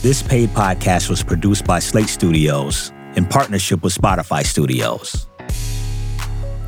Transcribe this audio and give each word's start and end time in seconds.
This 0.00 0.22
paid 0.22 0.50
podcast 0.50 1.10
was 1.10 1.24
produced 1.24 1.64
by 1.64 1.80
Slate 1.80 2.08
Studios 2.08 2.92
in 3.16 3.26
partnership 3.26 3.82
with 3.82 3.92
Spotify 3.92 4.46
Studios. 4.46 5.26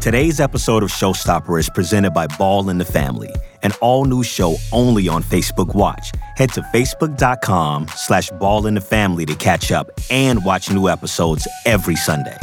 Today's 0.00 0.40
episode 0.40 0.82
of 0.82 0.90
Showstopper 0.90 1.60
is 1.60 1.70
presented 1.70 2.10
by 2.10 2.26
Ball 2.26 2.70
in 2.70 2.78
the 2.78 2.84
Family, 2.84 3.32
an 3.62 3.70
all-new 3.80 4.24
show 4.24 4.56
only 4.72 5.06
on 5.06 5.22
Facebook 5.22 5.76
Watch. 5.76 6.10
Head 6.34 6.50
to 6.54 6.62
facebook.com 6.74 7.86
slash 7.94 8.30
ball 8.30 8.66
in 8.66 8.74
the 8.74 8.80
family 8.80 9.24
to 9.26 9.36
catch 9.36 9.70
up 9.70 9.92
and 10.10 10.44
watch 10.44 10.68
new 10.68 10.88
episodes 10.88 11.46
every 11.66 11.94
Sunday. 11.94 12.36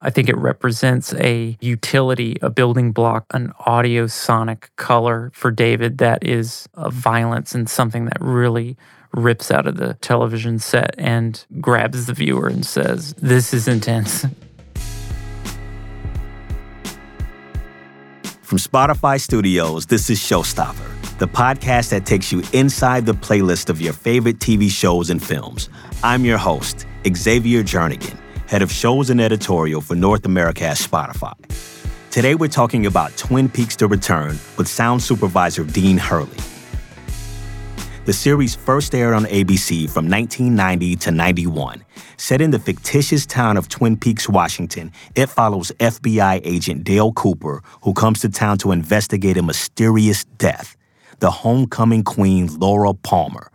I 0.00 0.10
think 0.10 0.28
it 0.28 0.36
represents 0.36 1.12
a 1.14 1.58
utility, 1.60 2.36
a 2.40 2.50
building 2.50 2.92
block, 2.92 3.26
an 3.34 3.52
audio 3.66 4.06
sonic 4.06 4.70
color 4.76 5.32
for 5.34 5.50
David 5.50 5.98
that 5.98 6.24
is 6.24 6.68
a 6.74 6.88
violence 6.88 7.52
and 7.52 7.68
something 7.68 8.04
that 8.04 8.18
really 8.20 8.76
rips 9.12 9.50
out 9.50 9.66
of 9.66 9.76
the 9.76 9.94
television 9.94 10.60
set 10.60 10.94
and 10.98 11.44
grabs 11.60 12.06
the 12.06 12.12
viewer 12.12 12.46
and 12.46 12.64
says, 12.64 13.12
This 13.14 13.52
is 13.52 13.66
intense. 13.66 14.24
From 18.42 18.58
Spotify 18.58 19.20
Studios, 19.20 19.86
this 19.86 20.10
is 20.10 20.20
Showstopper, 20.20 21.18
the 21.18 21.26
podcast 21.26 21.90
that 21.90 22.06
takes 22.06 22.30
you 22.30 22.44
inside 22.52 23.04
the 23.04 23.14
playlist 23.14 23.68
of 23.68 23.80
your 23.80 23.94
favorite 23.94 24.38
TV 24.38 24.70
shows 24.70 25.10
and 25.10 25.20
films. 25.20 25.68
I'm 26.04 26.24
your 26.24 26.38
host, 26.38 26.86
Xavier 27.04 27.64
Jernigan 27.64 28.16
head 28.48 28.62
of 28.62 28.72
shows 28.72 29.10
and 29.10 29.20
editorial 29.20 29.82
for 29.82 29.94
North 29.94 30.24
America 30.24 30.64
at 30.64 30.78
Spotify. 30.78 31.34
Today 32.10 32.34
we're 32.34 32.48
talking 32.48 32.86
about 32.86 33.14
Twin 33.18 33.50
Peaks 33.50 33.76
The 33.76 33.86
Return 33.86 34.38
with 34.56 34.66
sound 34.66 35.02
supervisor 35.02 35.64
Dean 35.64 35.98
Hurley. 35.98 36.38
The 38.06 38.14
series 38.14 38.54
first 38.54 38.94
aired 38.94 39.12
on 39.12 39.26
ABC 39.26 39.90
from 39.90 40.08
1990 40.08 40.96
to 40.96 41.10
91. 41.10 41.84
Set 42.16 42.40
in 42.40 42.50
the 42.50 42.58
fictitious 42.58 43.26
town 43.26 43.58
of 43.58 43.68
Twin 43.68 43.98
Peaks, 43.98 44.30
Washington, 44.30 44.92
it 45.14 45.26
follows 45.26 45.70
FBI 45.78 46.40
agent 46.42 46.84
Dale 46.84 47.12
Cooper, 47.12 47.62
who 47.82 47.92
comes 47.92 48.20
to 48.20 48.30
town 48.30 48.56
to 48.58 48.72
investigate 48.72 49.36
a 49.36 49.42
mysterious 49.42 50.24
death 50.24 50.74
the 51.20 51.30
homecoming 51.30 52.04
queen 52.04 52.46
Laura 52.58 52.94
Palmer. 52.94 53.50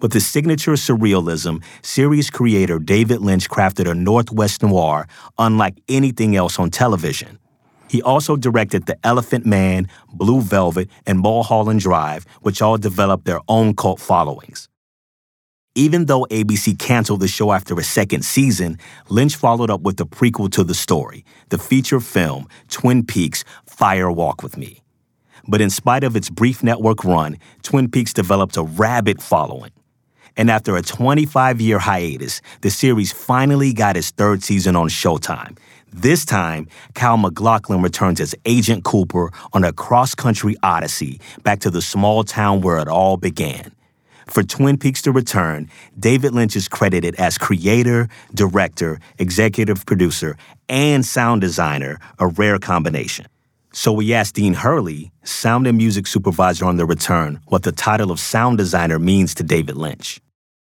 With 0.00 0.12
his 0.12 0.28
signature 0.28 0.74
surrealism, 0.74 1.60
series 1.82 2.30
creator 2.30 2.78
David 2.78 3.20
Lynch 3.20 3.50
crafted 3.50 3.90
a 3.90 3.94
Northwest 3.94 4.62
noir 4.62 5.08
unlike 5.38 5.74
anything 5.88 6.36
else 6.36 6.56
on 6.60 6.70
television. 6.70 7.40
He 7.88 8.00
also 8.02 8.36
directed 8.36 8.86
The 8.86 8.96
Elephant 9.04 9.44
Man, 9.44 9.88
Blue 10.12 10.40
Velvet, 10.40 10.88
and 11.04 11.18
Mulholland 11.18 11.80
Drive, 11.80 12.26
which 12.42 12.62
all 12.62 12.78
developed 12.78 13.24
their 13.24 13.40
own 13.48 13.74
cult 13.74 13.98
followings. 13.98 14.68
Even 15.74 16.06
though 16.06 16.26
ABC 16.30 16.78
canceled 16.78 17.20
the 17.20 17.28
show 17.28 17.50
after 17.50 17.76
a 17.78 17.82
second 17.82 18.24
season, 18.24 18.78
Lynch 19.08 19.34
followed 19.34 19.70
up 19.70 19.80
with 19.80 19.96
the 19.96 20.06
prequel 20.06 20.50
to 20.52 20.62
the 20.62 20.74
story, 20.74 21.24
the 21.48 21.58
feature 21.58 22.00
film 22.00 22.46
Twin 22.68 23.04
Peaks 23.04 23.42
Fire 23.66 24.12
Walk 24.12 24.44
with 24.44 24.56
Me. 24.56 24.80
But 25.48 25.60
in 25.60 25.70
spite 25.70 26.04
of 26.04 26.14
its 26.14 26.30
brief 26.30 26.62
network 26.62 27.04
run, 27.04 27.38
Twin 27.62 27.90
Peaks 27.90 28.12
developed 28.12 28.56
a 28.56 28.62
rabid 28.62 29.20
following. 29.22 29.72
And 30.38 30.52
after 30.52 30.76
a 30.76 30.82
25 30.82 31.60
year 31.60 31.80
hiatus, 31.80 32.40
the 32.60 32.70
series 32.70 33.12
finally 33.12 33.72
got 33.72 33.96
its 33.96 34.12
third 34.12 34.44
season 34.44 34.76
on 34.76 34.88
Showtime. 34.88 35.58
This 35.92 36.24
time, 36.24 36.68
Kyle 36.94 37.16
MacLachlan 37.16 37.82
returns 37.82 38.20
as 38.20 38.36
Agent 38.44 38.84
Cooper 38.84 39.32
on 39.52 39.64
a 39.64 39.72
cross 39.72 40.14
country 40.14 40.54
odyssey 40.62 41.20
back 41.42 41.58
to 41.60 41.70
the 41.70 41.82
small 41.82 42.22
town 42.22 42.60
where 42.60 42.78
it 42.78 42.86
all 42.86 43.16
began. 43.16 43.72
For 44.28 44.44
Twin 44.44 44.78
Peaks 44.78 45.02
to 45.02 45.12
return, 45.12 45.70
David 45.98 46.34
Lynch 46.34 46.54
is 46.54 46.68
credited 46.68 47.16
as 47.16 47.36
creator, 47.36 48.08
director, 48.32 49.00
executive 49.18 49.86
producer, 49.86 50.36
and 50.68 51.04
sound 51.04 51.40
designer, 51.40 51.98
a 52.20 52.28
rare 52.28 52.58
combination. 52.60 53.26
So 53.72 53.92
we 53.92 54.14
asked 54.14 54.36
Dean 54.36 54.54
Hurley, 54.54 55.10
sound 55.24 55.66
and 55.66 55.78
music 55.78 56.06
supervisor 56.06 56.64
on 56.66 56.76
The 56.76 56.86
Return, 56.86 57.40
what 57.46 57.64
the 57.64 57.72
title 57.72 58.12
of 58.12 58.20
sound 58.20 58.58
designer 58.58 58.98
means 58.98 59.34
to 59.36 59.42
David 59.42 59.76
Lynch 59.76 60.20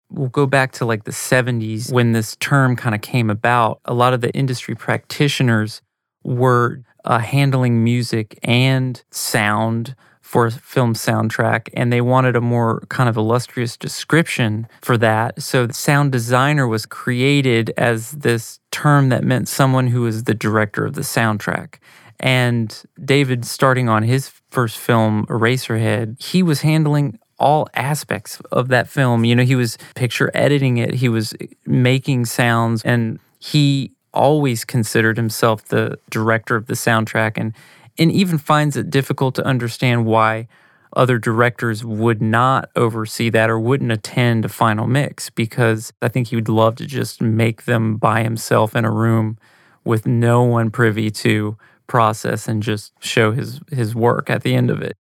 we'll 0.09 0.29
go 0.29 0.45
back 0.45 0.71
to 0.73 0.85
like 0.85 1.03
the 1.03 1.11
70s 1.11 1.91
when 1.91 2.11
this 2.11 2.35
term 2.37 2.75
kind 2.75 2.95
of 2.95 3.01
came 3.01 3.29
about. 3.29 3.79
A 3.85 3.93
lot 3.93 4.13
of 4.13 4.21
the 4.21 4.31
industry 4.33 4.75
practitioners 4.75 5.81
were 6.23 6.81
uh, 7.03 7.19
handling 7.19 7.83
music 7.83 8.39
and 8.43 9.03
sound 9.11 9.95
for 10.21 10.47
a 10.47 10.51
film 10.51 10.95
soundtrack, 10.95 11.69
and 11.75 11.93
they 11.93 12.01
wanted 12.01 12.35
a 12.35 12.41
more 12.41 12.81
kind 12.89 13.07
of 13.07 13.15
illustrious 13.15 13.77
description 13.77 14.67
for 14.81 14.97
that. 14.97 15.39
So, 15.41 15.67
sound 15.69 16.11
designer 16.11 16.67
was 16.67 16.87
created 16.87 17.71
as 17.77 18.11
this 18.11 18.59
term 18.71 19.09
that 19.09 19.23
meant 19.23 19.47
someone 19.47 19.87
who 19.87 20.01
was 20.01 20.23
the 20.23 20.33
director 20.33 20.83
of 20.83 20.95
the 20.95 21.01
soundtrack. 21.01 21.75
And 22.19 22.83
David, 23.03 23.45
starting 23.45 23.87
on 23.87 24.01
his 24.01 24.31
first 24.49 24.79
film, 24.79 25.27
Eraserhead, 25.27 26.21
he 26.21 26.41
was 26.41 26.61
handling 26.61 27.19
all 27.37 27.67
aspects 27.73 28.39
of 28.51 28.69
that 28.69 28.87
film. 28.87 29.25
You 29.25 29.35
know, 29.35 29.43
he 29.43 29.55
was 29.55 29.77
picture 29.95 30.31
editing 30.33 30.77
it, 30.77 30.95
he 30.95 31.09
was 31.09 31.33
making 31.65 32.25
sounds, 32.25 32.83
and 32.83 33.19
he 33.39 33.91
always 34.13 34.63
considered 34.63 35.17
himself 35.17 35.65
the 35.65 35.99
director 36.09 36.55
of 36.55 36.67
the 36.67 36.73
soundtrack 36.73 37.33
and 37.35 37.53
and 37.97 38.11
even 38.11 38.37
finds 38.37 38.75
it 38.75 38.89
difficult 38.89 39.35
to 39.35 39.45
understand 39.45 40.05
why 40.05 40.47
other 40.95 41.17
directors 41.17 41.83
would 41.83 42.21
not 42.21 42.69
oversee 42.75 43.29
that 43.29 43.49
or 43.49 43.59
wouldn't 43.59 43.91
attend 43.91 44.45
a 44.45 44.49
final 44.49 44.87
mix 44.87 45.29
because 45.29 45.93
I 46.01 46.07
think 46.07 46.27
he 46.27 46.35
would 46.35 46.49
love 46.49 46.75
to 46.77 46.85
just 46.85 47.21
make 47.21 47.65
them 47.65 47.97
by 47.97 48.23
himself 48.23 48.75
in 48.75 48.85
a 48.85 48.91
room 48.91 49.37
with 49.83 50.05
no 50.05 50.43
one 50.43 50.71
privy 50.71 51.11
to 51.11 51.57
process 51.87 52.47
and 52.47 52.63
just 52.63 52.93
show 52.99 53.31
his 53.31 53.59
his 53.71 53.93
work 53.93 54.29
at 54.29 54.43
the 54.43 54.55
end 54.55 54.69
of 54.69 54.81
it. 54.81 54.97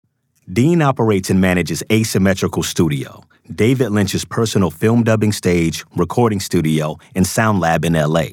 Dean 0.51 0.81
operates 0.81 1.29
and 1.29 1.39
manages 1.39 1.83
Asymmetrical 1.89 2.63
Studio, 2.63 3.23
David 3.55 3.91
Lynch's 3.91 4.25
personal 4.25 4.69
film 4.69 5.03
dubbing 5.03 5.31
stage, 5.31 5.85
recording 5.95 6.41
studio, 6.41 6.97
and 7.15 7.25
sound 7.25 7.61
lab 7.61 7.85
in 7.85 7.93
LA. 7.93 8.25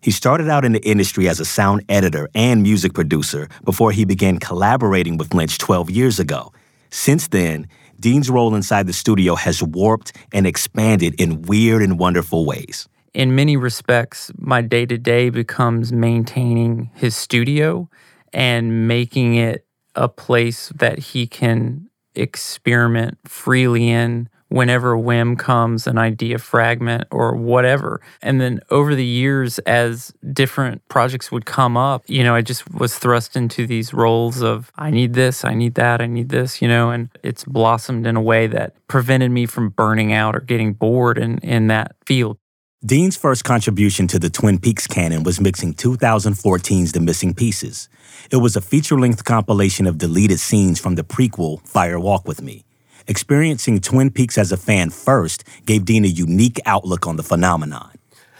He 0.00 0.12
started 0.12 0.48
out 0.48 0.64
in 0.64 0.72
the 0.72 0.82
industry 0.82 1.28
as 1.28 1.40
a 1.40 1.44
sound 1.44 1.84
editor 1.90 2.30
and 2.34 2.62
music 2.62 2.94
producer 2.94 3.48
before 3.64 3.92
he 3.92 4.06
began 4.06 4.38
collaborating 4.38 5.18
with 5.18 5.34
Lynch 5.34 5.58
12 5.58 5.90
years 5.90 6.18
ago. 6.18 6.54
Since 6.88 7.28
then, 7.28 7.68
Dean's 8.00 8.30
role 8.30 8.54
inside 8.54 8.86
the 8.86 8.94
studio 8.94 9.34
has 9.34 9.62
warped 9.62 10.16
and 10.32 10.46
expanded 10.46 11.20
in 11.20 11.42
weird 11.42 11.82
and 11.82 11.98
wonderful 11.98 12.46
ways. 12.46 12.88
In 13.12 13.34
many 13.34 13.58
respects, 13.58 14.32
my 14.38 14.62
day 14.62 14.86
to 14.86 14.96
day 14.96 15.28
becomes 15.28 15.92
maintaining 15.92 16.90
his 16.94 17.14
studio 17.14 17.90
and 18.32 18.88
making 18.88 19.34
it 19.34 19.66
a 19.94 20.08
place 20.08 20.70
that 20.74 20.98
he 20.98 21.26
can 21.26 21.88
experiment 22.14 23.18
freely 23.24 23.88
in 23.88 24.28
whenever 24.52 24.96
whim 24.98 25.34
comes, 25.34 25.86
an 25.86 25.96
idea 25.96 26.38
fragment 26.38 27.04
or 27.10 27.34
whatever. 27.34 28.02
And 28.20 28.38
then 28.38 28.60
over 28.70 28.94
the 28.94 29.04
years, 29.04 29.58
as 29.60 30.12
different 30.32 30.86
projects 30.88 31.32
would 31.32 31.46
come 31.46 31.76
up, 31.76 32.04
you 32.06 32.22
know, 32.22 32.34
I 32.34 32.42
just 32.42 32.70
was 32.70 32.98
thrust 32.98 33.34
into 33.34 33.66
these 33.66 33.94
roles 33.94 34.42
of 34.42 34.70
I 34.76 34.90
need 34.90 35.14
this, 35.14 35.42
I 35.42 35.54
need 35.54 35.74
that, 35.76 36.02
I 36.02 36.06
need 36.06 36.28
this, 36.28 36.60
you 36.60 36.68
know, 36.68 36.90
and 36.90 37.08
it's 37.22 37.44
blossomed 37.44 38.06
in 38.06 38.14
a 38.14 38.20
way 38.20 38.46
that 38.48 38.74
prevented 38.88 39.30
me 39.30 39.46
from 39.46 39.70
burning 39.70 40.12
out 40.12 40.36
or 40.36 40.40
getting 40.40 40.74
bored 40.74 41.16
in, 41.16 41.38
in 41.38 41.68
that 41.68 41.96
field. 42.04 42.36
Dean's 42.84 43.16
first 43.16 43.44
contribution 43.44 44.08
to 44.08 44.18
the 44.18 44.28
Twin 44.28 44.58
Peaks 44.58 44.88
canon 44.88 45.22
was 45.22 45.40
mixing 45.40 45.72
2014's 45.72 46.90
The 46.90 46.98
Missing 46.98 47.34
Pieces. 47.34 47.88
It 48.32 48.38
was 48.38 48.56
a 48.56 48.60
feature 48.60 48.98
length 48.98 49.24
compilation 49.24 49.86
of 49.86 49.98
deleted 49.98 50.40
scenes 50.40 50.80
from 50.80 50.96
the 50.96 51.04
prequel, 51.04 51.64
Fire 51.64 52.00
Walk 52.00 52.26
with 52.26 52.42
Me. 52.42 52.64
Experiencing 53.06 53.78
Twin 53.78 54.10
Peaks 54.10 54.36
as 54.36 54.50
a 54.50 54.56
fan 54.56 54.90
first 54.90 55.44
gave 55.64 55.84
Dean 55.84 56.04
a 56.04 56.08
unique 56.08 56.58
outlook 56.66 57.06
on 57.06 57.14
the 57.14 57.22
phenomenon. 57.22 57.92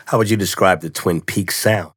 How 0.07 0.19
would 0.19 0.29
you 0.29 0.37
describe 0.37 0.81
the 0.81 0.91
Twin 0.91 1.21
Peaks 1.21 1.55
sound? 1.57 1.93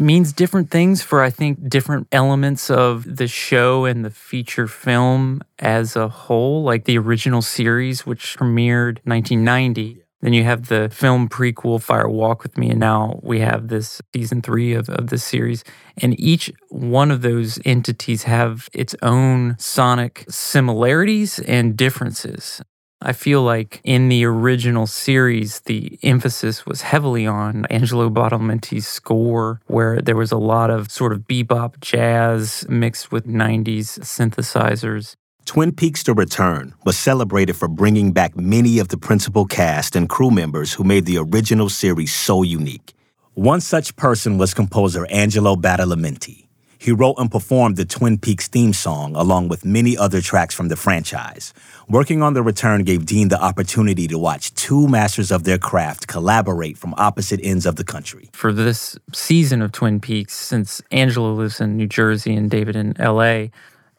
means 0.00 0.32
different 0.32 0.70
things 0.70 1.02
for 1.02 1.24
I 1.24 1.30
think 1.30 1.68
different 1.68 2.06
elements 2.12 2.70
of 2.70 3.16
the 3.16 3.26
show 3.26 3.84
and 3.84 4.04
the 4.04 4.10
feature 4.10 4.68
film 4.68 5.42
as 5.58 5.96
a 5.96 6.06
whole 6.08 6.62
like 6.62 6.84
the 6.84 6.96
original 6.98 7.42
series 7.42 8.06
which 8.06 8.36
premiered 8.38 8.98
1990 9.02 10.04
then 10.20 10.32
you 10.32 10.44
have 10.44 10.66
the 10.66 10.88
film 10.90 11.28
prequel, 11.28 11.80
Fire 11.80 12.08
Walk 12.08 12.42
with 12.42 12.58
Me, 12.58 12.70
and 12.70 12.80
now 12.80 13.20
we 13.22 13.40
have 13.40 13.68
this 13.68 14.02
season 14.14 14.42
three 14.42 14.72
of, 14.74 14.88
of 14.88 15.08
this 15.08 15.22
series. 15.22 15.62
And 15.96 16.18
each 16.18 16.52
one 16.70 17.10
of 17.10 17.22
those 17.22 17.60
entities 17.64 18.24
have 18.24 18.68
its 18.72 18.96
own 19.00 19.56
sonic 19.58 20.24
similarities 20.28 21.38
and 21.40 21.76
differences. 21.76 22.60
I 23.00 23.12
feel 23.12 23.42
like 23.42 23.80
in 23.84 24.08
the 24.08 24.24
original 24.24 24.88
series, 24.88 25.60
the 25.60 26.00
emphasis 26.02 26.66
was 26.66 26.82
heavily 26.82 27.28
on 27.28 27.64
Angelo 27.66 28.10
Badalamenti's 28.10 28.88
score, 28.88 29.60
where 29.66 30.00
there 30.00 30.16
was 30.16 30.32
a 30.32 30.36
lot 30.36 30.70
of 30.70 30.90
sort 30.90 31.12
of 31.12 31.20
bebop 31.20 31.80
jazz 31.80 32.66
mixed 32.68 33.12
with 33.12 33.24
90s 33.24 34.00
synthesizers. 34.00 35.14
Twin 35.48 35.72
Peaks 35.72 36.02
The 36.02 36.12
Return 36.12 36.74
was 36.84 36.98
celebrated 36.98 37.56
for 37.56 37.68
bringing 37.68 38.12
back 38.12 38.36
many 38.36 38.78
of 38.80 38.88
the 38.88 38.98
principal 38.98 39.46
cast 39.46 39.96
and 39.96 40.06
crew 40.06 40.30
members 40.30 40.74
who 40.74 40.84
made 40.84 41.06
the 41.06 41.16
original 41.16 41.70
series 41.70 42.12
so 42.12 42.42
unique. 42.42 42.92
One 43.32 43.62
such 43.62 43.96
person 43.96 44.36
was 44.36 44.52
composer 44.52 45.06
Angelo 45.06 45.56
Badalamenti. 45.56 46.48
He 46.76 46.92
wrote 46.92 47.14
and 47.16 47.30
performed 47.30 47.78
the 47.78 47.86
Twin 47.86 48.18
Peaks 48.18 48.46
theme 48.46 48.74
song 48.74 49.16
along 49.16 49.48
with 49.48 49.64
many 49.64 49.96
other 49.96 50.20
tracks 50.20 50.54
from 50.54 50.68
the 50.68 50.76
franchise. 50.76 51.54
Working 51.88 52.20
on 52.22 52.34
The 52.34 52.42
Return 52.42 52.84
gave 52.84 53.06
Dean 53.06 53.28
the 53.28 53.42
opportunity 53.42 54.06
to 54.08 54.18
watch 54.18 54.52
two 54.52 54.86
masters 54.86 55.30
of 55.30 55.44
their 55.44 55.56
craft 55.56 56.08
collaborate 56.08 56.76
from 56.76 56.92
opposite 56.98 57.40
ends 57.42 57.64
of 57.64 57.76
the 57.76 57.84
country. 57.84 58.28
For 58.34 58.52
this 58.52 58.98
season 59.14 59.62
of 59.62 59.72
Twin 59.72 59.98
Peaks, 59.98 60.34
since 60.34 60.82
Angelo 60.90 61.32
lives 61.32 61.58
in 61.58 61.78
New 61.78 61.86
Jersey 61.86 62.34
and 62.34 62.50
David 62.50 62.76
in 62.76 62.94
LA, 62.98 63.46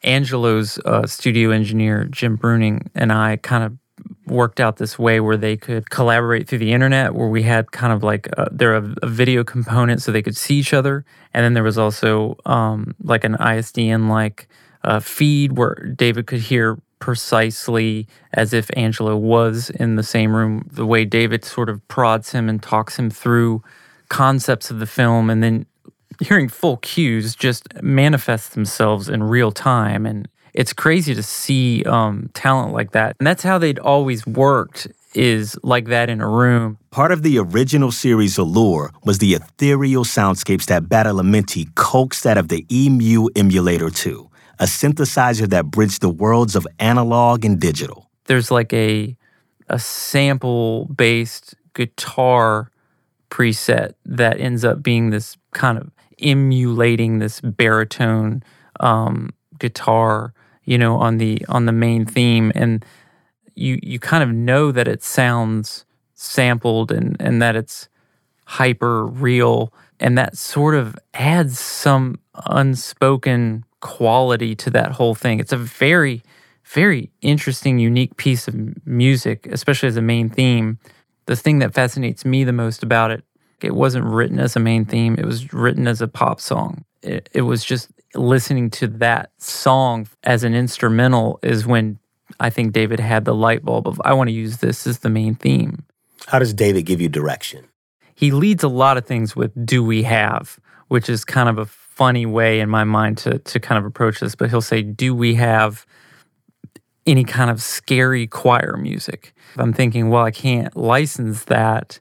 Angelo's 0.03 0.79
uh, 0.85 1.05
studio 1.05 1.51
engineer, 1.51 2.05
Jim 2.05 2.37
Bruning, 2.37 2.87
and 2.95 3.11
I 3.11 3.37
kind 3.37 3.63
of 3.63 3.77
worked 4.25 4.59
out 4.59 4.77
this 4.77 4.97
way 4.97 5.19
where 5.19 5.37
they 5.37 5.57
could 5.57 5.89
collaborate 5.89 6.47
through 6.47 6.59
the 6.59 6.71
internet, 6.71 7.13
where 7.13 7.27
we 7.27 7.43
had 7.43 7.71
kind 7.71 7.91
of 7.91 8.03
like 8.03 8.27
a, 8.37 8.47
there 8.51 8.75
a, 8.75 8.95
a 9.01 9.07
video 9.07 9.43
component 9.43 10.01
so 10.01 10.11
they 10.11 10.21
could 10.21 10.37
see 10.37 10.55
each 10.55 10.73
other, 10.73 11.05
and 11.33 11.43
then 11.43 11.53
there 11.53 11.63
was 11.63 11.77
also 11.77 12.37
um, 12.45 12.95
like 13.03 13.23
an 13.23 13.35
ISDN 13.35 14.09
like 14.09 14.47
uh, 14.83 14.99
feed 14.99 15.57
where 15.57 15.75
David 15.95 16.27
could 16.27 16.39
hear 16.39 16.77
precisely 16.99 18.07
as 18.33 18.53
if 18.53 18.69
Angelo 18.75 19.15
was 19.15 19.69
in 19.69 19.95
the 19.95 20.03
same 20.03 20.35
room. 20.35 20.67
The 20.71 20.85
way 20.85 21.05
David 21.05 21.43
sort 21.45 21.69
of 21.69 21.85
prods 21.87 22.31
him 22.31 22.49
and 22.49 22.61
talks 22.61 22.99
him 22.99 23.09
through 23.09 23.63
concepts 24.09 24.71
of 24.71 24.79
the 24.79 24.87
film, 24.87 25.29
and 25.29 25.43
then 25.43 25.65
hearing 26.19 26.49
full 26.49 26.77
cues 26.77 27.35
just 27.35 27.67
manifest 27.81 28.53
themselves 28.53 29.09
in 29.09 29.23
real 29.23 29.51
time 29.51 30.05
and 30.05 30.27
it's 30.53 30.73
crazy 30.73 31.13
to 31.13 31.23
see 31.23 31.83
um, 31.83 32.29
talent 32.33 32.73
like 32.73 32.91
that. 32.91 33.15
And 33.19 33.27
that's 33.27 33.43
how 33.43 33.57
they'd 33.59 33.79
always 33.79 34.25
worked 34.25 34.87
is 35.15 35.57
like 35.63 35.85
that 35.85 36.09
in 36.09 36.21
a 36.21 36.27
room. 36.27 36.77
Part 36.91 37.11
of 37.11 37.23
the 37.23 37.39
original 37.39 37.91
series 37.91 38.37
allure 38.37 38.91
was 39.03 39.19
the 39.19 39.33
ethereal 39.33 40.03
soundscapes 40.03 40.65
that 40.65 40.83
Badalamenti 40.83 41.73
coaxed 41.75 42.25
out 42.25 42.37
of 42.37 42.49
the 42.49 42.65
EMU 42.69 43.29
Emulator 43.35 43.89
2, 43.89 44.29
a 44.59 44.65
synthesizer 44.65 45.49
that 45.49 45.65
bridged 45.67 46.01
the 46.01 46.09
worlds 46.09 46.55
of 46.55 46.67
analog 46.79 47.43
and 47.45 47.59
digital. 47.59 48.09
There's 48.25 48.51
like 48.51 48.73
a 48.73 49.15
a 49.69 49.79
sample 49.79 50.85
based 50.85 51.55
guitar 51.73 52.71
preset 53.29 53.93
that 54.05 54.39
ends 54.39 54.65
up 54.65 54.81
being 54.81 55.09
this 55.09 55.37
kind 55.53 55.77
of 55.77 55.91
emulating 56.19 57.19
this 57.19 57.41
baritone 57.41 58.43
um, 58.79 59.29
guitar 59.57 60.33
you 60.69 60.77
know, 60.77 60.97
on 60.97 61.17
the 61.17 61.43
on 61.49 61.65
the 61.65 61.71
main 61.71 62.05
theme, 62.05 62.51
and 62.53 62.85
you 63.55 63.79
you 63.81 63.97
kind 63.97 64.21
of 64.21 64.29
know 64.29 64.71
that 64.71 64.87
it 64.87 65.01
sounds 65.01 65.83
sampled 66.13 66.91
and 66.91 67.17
and 67.19 67.41
that 67.41 67.55
it's 67.55 67.89
hyper 68.45 69.07
real, 69.07 69.73
and 69.99 70.15
that 70.15 70.37
sort 70.37 70.75
of 70.75 70.95
adds 71.15 71.59
some 71.59 72.19
unspoken 72.45 73.65
quality 73.81 74.55
to 74.57 74.69
that 74.69 74.91
whole 74.91 75.15
thing. 75.15 75.39
It's 75.39 75.51
a 75.51 75.57
very 75.57 76.21
very 76.65 77.09
interesting, 77.21 77.79
unique 77.79 78.15
piece 78.17 78.47
of 78.47 78.55
music, 78.85 79.47
especially 79.51 79.87
as 79.87 79.97
a 79.97 80.03
main 80.03 80.29
theme. 80.29 80.77
The 81.29 81.35
thing 81.35 81.59
that 81.59 81.75
fascinates 81.75 82.25
me 82.25 82.43
the 82.43 82.51
most 82.51 82.81
about 82.81 83.11
it, 83.11 83.23
it 83.61 83.75
wasn't 83.75 84.05
written 84.05 84.39
as 84.39 84.55
a 84.55 84.59
main 84.59 84.83
theme, 84.83 85.13
it 85.13 85.25
was 85.25 85.53
written 85.53 85.87
as 85.87 86.01
a 86.01 86.07
pop 86.07 86.41
song. 86.41 86.83
It, 87.03 87.29
it 87.33 87.43
was 87.43 87.63
just 87.63 87.91
listening 88.15 88.71
to 88.71 88.87
that 88.87 89.29
song 89.37 90.07
as 90.23 90.43
an 90.43 90.55
instrumental 90.55 91.37
is 91.43 91.67
when 91.67 91.99
I 92.39 92.49
think 92.49 92.73
David 92.73 92.99
had 92.99 93.25
the 93.25 93.35
light 93.35 93.63
bulb 93.63 93.87
of 93.87 94.01
I 94.03 94.13
want 94.13 94.29
to 94.29 94.33
use 94.33 94.57
this 94.57 94.87
as 94.87 94.99
the 94.99 95.09
main 95.11 95.35
theme. 95.35 95.85
How 96.25 96.39
does 96.39 96.51
David 96.51 96.87
give 96.87 96.99
you 96.99 97.09
direction? 97.09 97.67
He 98.15 98.31
leads 98.31 98.63
a 98.63 98.67
lot 98.67 98.97
of 98.97 99.05
things 99.05 99.35
with 99.35 99.51
do 99.63 99.83
we 99.83 100.01
have, 100.01 100.59
which 100.87 101.11
is 101.11 101.23
kind 101.23 101.47
of 101.47 101.59
a 101.59 101.67
funny 101.67 102.25
way 102.25 102.59
in 102.59 102.71
my 102.71 102.85
mind 102.85 103.19
to 103.19 103.37
to 103.37 103.59
kind 103.59 103.77
of 103.77 103.85
approach 103.85 104.19
this, 104.19 104.33
but 104.33 104.49
he'll 104.49 104.61
say 104.61 104.81
do 104.81 105.13
we 105.13 105.35
have 105.35 105.85
any 107.11 107.23
kind 107.23 107.49
of 107.49 107.61
scary 107.61 108.27
choir 108.27 108.77
music? 108.77 109.33
I'm 109.57 109.73
thinking, 109.73 110.09
well, 110.09 110.23
I 110.23 110.31
can't 110.31 110.75
license 110.75 111.45
that, 111.45 111.99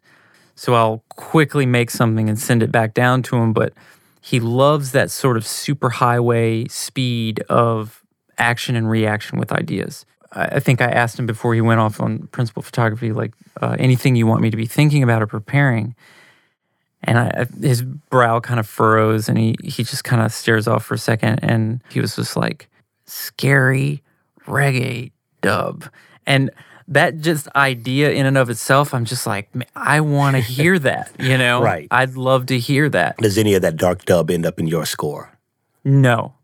so 0.55 0.75
I'll 0.75 1.03
quickly 1.11 1.67
make 1.67 1.91
something 1.91 2.29
and 2.29 2.39
send 2.39 2.63
it 2.63 2.71
back 2.71 2.95
down 2.95 3.23
to 3.25 3.37
him, 3.37 3.53
but 3.53 3.73
he 4.21 4.41
loves 4.41 4.93
that 4.93 5.11
sort 5.11 5.37
of 5.37 5.47
super 5.47 5.91
highway 5.91 6.67
speed 6.69 7.41
of 7.49 8.03
action 8.37 8.77
and 8.77 8.91
reaction 8.91 9.39
with 9.39 9.53
ideas. 9.53 10.05
I 10.33 10.61
think 10.61 10.83
I 10.83 10.87
asked 10.87 11.19
him 11.19 11.27
before 11.27 11.55
he 11.55 11.61
went 11.61 11.81
off 11.81 12.01
on 12.01 12.27
principal 12.29 12.63
photography, 12.63 13.13
like 13.13 13.33
uh, 13.63 13.77
anything 13.79 14.15
you 14.15 14.27
want 14.27 14.43
me 14.43 14.51
to 14.51 14.57
be 14.57 14.67
thinking 14.67 15.03
about 15.03 15.23
or 15.23 15.27
preparing. 15.27 15.95
And 17.03 17.19
I, 17.19 17.47
his 17.61 17.83
brow 17.83 18.41
kind 18.41 18.61
of 18.61 18.67
furrows, 18.67 19.29
and 19.29 19.39
he 19.39 19.57
he 19.63 19.85
just 19.85 20.05
kind 20.05 20.21
of 20.21 20.33
stares 20.33 20.69
off 20.69 20.85
for 20.85 20.95
a 20.95 20.99
second, 20.99 21.39
and 21.43 21.81
he 21.91 22.01
was 22.01 22.17
just 22.17 22.37
like, 22.37 22.69
"Scary 23.07 24.03
reggae 24.49 25.13
dub," 25.41 25.85
and 26.27 26.51
that 26.89 27.21
just 27.21 27.49
idea 27.55 28.11
in 28.11 28.27
and 28.27 28.39
of 28.39 28.49
itself, 28.51 28.95
I'm 28.95 29.05
just 29.05 29.27
like, 29.27 29.49
I 29.77 30.01
want 30.01 30.37
to 30.37 30.43
hear 30.57 30.79
that, 30.79 31.13
you 31.19 31.37
know? 31.37 31.63
right. 31.63 31.87
I'd 31.91 32.17
love 32.17 32.47
to 32.47 32.59
hear 32.59 32.89
that. 32.89 33.19
Does 33.19 33.39
any 33.39 33.55
of 33.55 33.63
that 33.63 33.77
dark 33.77 34.05
dub 34.07 34.31
end 34.31 34.47
up 34.47 34.59
in 34.59 34.67
your 34.67 34.87
score? 34.87 35.31
No. 35.85 36.35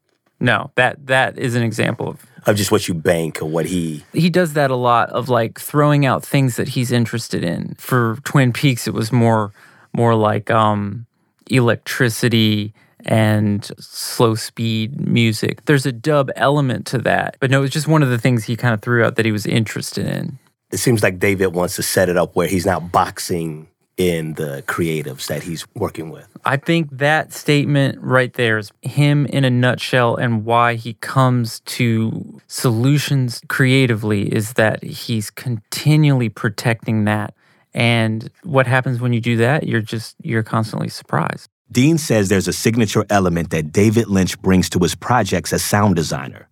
No. 0.41 0.71
That 0.77 1.07
that 1.07 1.39
is 1.39 1.55
an 1.55 1.63
example 1.63 2.09
of 2.09 2.27
of 2.47 2.57
just 2.57 2.71
what 2.71 2.87
you 2.87 2.93
bank 2.93 3.41
or 3.41 3.47
what 3.47 3.65
he 3.65 4.05
he 4.13 4.29
does 4.29 4.53
that 4.53 4.71
a 4.71 4.77
lot 4.77 5.09
of 5.11 5.31
like 5.31 5.59
throwing 5.59 6.05
out 6.05 6.23
things 6.23 6.57
that 6.57 6.69
he's 6.69 6.93
interested 6.93 7.43
in. 7.43 7.75
For 7.79 8.19
Twin 8.25 8.53
Peaks 8.53 8.87
it 8.87 8.93
was 8.93 9.11
more 9.13 9.53
more 9.95 10.15
like 10.15 10.51
um 10.51 11.07
electricity 11.51 12.75
and 13.05 13.71
slow 13.79 14.35
speed 14.35 15.01
music. 15.01 15.65
There's 15.65 15.87
a 15.87 15.93
dub 15.93 16.31
element 16.37 16.87
to 16.87 16.99
that. 16.99 17.37
But 17.41 17.51
no, 17.51 17.63
it's 17.63 17.73
just 17.73 17.89
one 17.89 18.03
of 18.03 18.09
the 18.09 18.19
things 18.19 18.45
he 18.45 18.57
kind 18.57 18.75
of 18.75 18.81
threw 18.81 19.05
out 19.05 19.17
that 19.17 19.25
he 19.25 19.33
was 19.33 19.47
interested 19.47 20.07
in. 20.07 20.39
It 20.71 20.79
seems 20.79 21.03
like 21.03 21.19
David 21.19 21.49
wants 21.49 21.77
to 21.77 21.83
set 21.83 22.09
it 22.09 22.17
up 22.17 22.35
where 22.35 22.49
he's 22.49 22.67
not 22.67 22.91
boxing 22.91 23.69
in 23.97 24.35
the 24.35 24.63
creatives 24.67 25.29
that 25.29 25.43
he's 25.43 25.65
working 25.75 26.11
with. 26.11 26.27
I 26.45 26.57
think 26.57 26.89
that 26.91 27.33
statement 27.33 28.01
right 28.01 28.33
there 28.33 28.59
is 28.59 28.73
him 28.83 29.27
in 29.27 29.45
a 29.45 29.51
nutshell 29.51 30.17
and 30.17 30.45
why 30.45 30.75
he 30.75 30.95
comes 30.95 31.61
to 31.61 32.41
solutions 32.49 33.41
creatively 33.49 34.35
is 34.35 34.55
that 34.55 34.83
he's 34.83 35.31
continually 35.31 36.29
protecting 36.29 37.05
that. 37.05 37.35
And 37.73 38.31
what 38.43 38.67
happens 38.67 39.01
when 39.01 39.13
you 39.13 39.21
do 39.21 39.37
that? 39.39 39.67
You're 39.67 39.81
just 39.81 40.17
you're 40.23 40.43
constantly 40.43 40.89
surprised. 40.89 41.49
Dean 41.75 41.99
says 41.99 42.29
there's 42.29 42.47
a 42.47 42.53
signature 42.53 43.05
element 43.11 43.51
that 43.51 43.73
David 43.73 44.07
Lynch 44.07 44.41
brings 44.41 44.71
to 44.71 44.79
his 44.79 44.95
projects 44.95 45.53
as 45.53 45.65
sound 45.65 45.97
designer. 45.97 46.49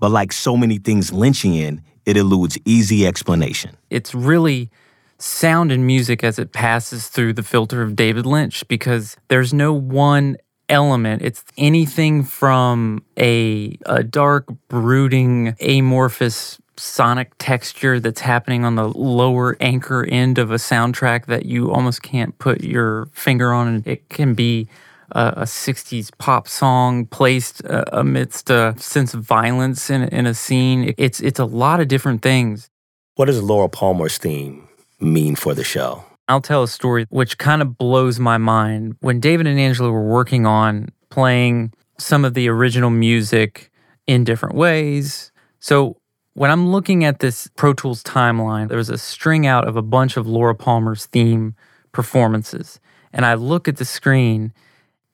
But 0.00 0.10
like 0.10 0.32
so 0.32 0.56
many 0.56 0.78
things 0.78 1.12
Lynchian, 1.12 1.80
it 2.04 2.16
eludes 2.16 2.58
easy 2.64 3.06
explanation. 3.06 3.76
It's 3.88 4.16
really 4.16 4.70
sound 5.16 5.70
and 5.70 5.86
music 5.86 6.24
as 6.24 6.40
it 6.40 6.52
passes 6.52 7.06
through 7.06 7.34
the 7.34 7.44
filter 7.44 7.82
of 7.82 7.94
David 7.94 8.26
Lynch 8.26 8.66
because 8.66 9.16
there's 9.28 9.54
no 9.54 9.72
one 9.72 10.36
element. 10.68 11.22
It's 11.22 11.44
anything 11.56 12.24
from 12.24 13.04
a, 13.16 13.78
a 13.86 14.02
dark, 14.02 14.48
brooding, 14.66 15.54
amorphous 15.60 16.58
sonic 16.76 17.32
texture 17.38 18.00
that's 18.00 18.20
happening 18.20 18.64
on 18.64 18.74
the 18.74 18.88
lower 18.88 19.56
anchor 19.60 20.04
end 20.04 20.38
of 20.38 20.50
a 20.50 20.56
soundtrack 20.56 21.26
that 21.26 21.46
you 21.46 21.72
almost 21.72 22.02
can't 22.02 22.36
put 22.38 22.62
your 22.62 23.06
finger 23.12 23.52
on. 23.52 23.68
And 23.68 23.86
it 23.86 24.08
can 24.08 24.34
be 24.34 24.68
a, 25.12 25.28
a 25.36 25.42
60s 25.42 26.10
pop 26.18 26.48
song 26.48 27.06
placed 27.06 27.64
uh, 27.64 27.84
amidst 27.92 28.50
a 28.50 28.74
sense 28.78 29.14
of 29.14 29.22
violence 29.22 29.90
in, 29.90 30.02
in 30.04 30.26
a 30.26 30.34
scene. 30.34 30.94
It's, 30.98 31.20
it's 31.20 31.38
a 31.38 31.44
lot 31.44 31.80
of 31.80 31.88
different 31.88 32.22
things. 32.22 32.70
What 33.16 33.26
does 33.26 33.42
Laura 33.42 33.68
Palmer's 33.68 34.18
theme 34.18 34.68
mean 35.00 35.36
for 35.36 35.54
the 35.54 35.64
show? 35.64 36.04
I'll 36.26 36.40
tell 36.40 36.62
a 36.62 36.68
story 36.68 37.06
which 37.10 37.38
kind 37.38 37.60
of 37.62 37.76
blows 37.76 38.18
my 38.18 38.38
mind. 38.38 38.96
When 39.00 39.20
David 39.20 39.46
and 39.46 39.60
Angelo 39.60 39.90
were 39.90 40.08
working 40.08 40.46
on 40.46 40.88
playing 41.10 41.72
some 41.98 42.24
of 42.24 42.34
the 42.34 42.48
original 42.48 42.90
music 42.90 43.70
in 44.06 44.24
different 44.24 44.54
ways. 44.54 45.32
So 45.60 45.96
when 46.34 46.50
I'm 46.50 46.70
looking 46.70 47.04
at 47.04 47.20
this 47.20 47.48
Pro 47.56 47.72
Tools 47.72 48.02
timeline, 48.02 48.68
there 48.68 48.76
was 48.76 48.90
a 48.90 48.98
string 48.98 49.46
out 49.46 49.66
of 49.66 49.76
a 49.76 49.82
bunch 49.82 50.16
of 50.16 50.26
Laura 50.26 50.54
Palmer's 50.54 51.06
theme 51.06 51.54
performances. 51.92 52.80
And 53.12 53.24
I 53.24 53.34
look 53.34 53.68
at 53.68 53.76
the 53.76 53.84
screen 53.84 54.52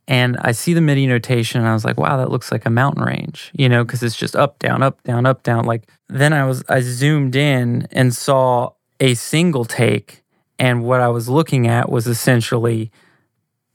and 0.08 0.38
I 0.40 0.52
see 0.52 0.72
the 0.72 0.80
MIDI 0.80 1.06
notation 1.06 1.60
and 1.60 1.68
I 1.68 1.74
was 1.74 1.84
like, 1.84 1.98
wow, 1.98 2.16
that 2.16 2.30
looks 2.30 2.50
like 2.50 2.64
a 2.64 2.70
mountain 2.70 3.04
range, 3.04 3.52
you 3.54 3.68
know, 3.68 3.84
because 3.84 4.02
it's 4.02 4.16
just 4.16 4.34
up, 4.34 4.58
down, 4.58 4.82
up, 4.82 5.02
down, 5.04 5.26
up, 5.26 5.42
down. 5.42 5.64
Like 5.64 5.88
then 6.08 6.32
I 6.32 6.46
was, 6.46 6.64
I 6.68 6.80
zoomed 6.80 7.36
in 7.36 7.86
and 7.92 8.14
saw 8.14 8.70
a 8.98 9.14
single 9.14 9.66
take. 9.66 10.24
And 10.58 10.84
what 10.84 11.00
I 11.00 11.08
was 11.08 11.28
looking 11.28 11.66
at 11.68 11.90
was 11.90 12.06
essentially 12.06 12.90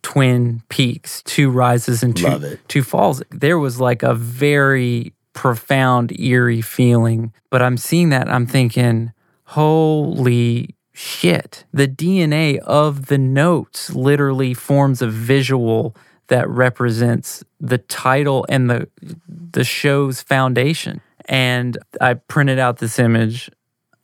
twin 0.01 0.61
peaks, 0.69 1.21
two 1.23 1.49
rises 1.49 2.03
and 2.03 2.17
two, 2.17 2.57
two 2.67 2.83
falls. 2.83 3.23
There 3.29 3.57
was 3.59 3.79
like 3.79 4.03
a 4.03 4.13
very 4.15 5.13
profound, 5.35 6.19
eerie 6.19 6.61
feeling. 6.61 7.31
But 7.51 7.61
I'm 7.61 7.77
seeing 7.77 8.09
that, 8.09 8.27
I'm 8.27 8.47
thinking, 8.47 9.11
holy 9.43 10.75
shit. 10.93 11.65
The 11.71 11.87
DNA 11.87 12.57
of 12.59 13.05
the 13.07 13.19
notes 13.19 13.93
literally 13.93 14.55
forms 14.55 15.03
a 15.03 15.07
visual 15.07 15.95
that 16.27 16.49
represents 16.49 17.43
the 17.59 17.77
title 17.77 18.47
and 18.49 18.67
the 18.67 18.87
the 19.27 19.63
show's 19.63 20.23
foundation. 20.23 21.01
And 21.25 21.77
I 22.01 22.15
printed 22.15 22.57
out 22.57 22.77
this 22.77 22.97
image. 22.97 23.51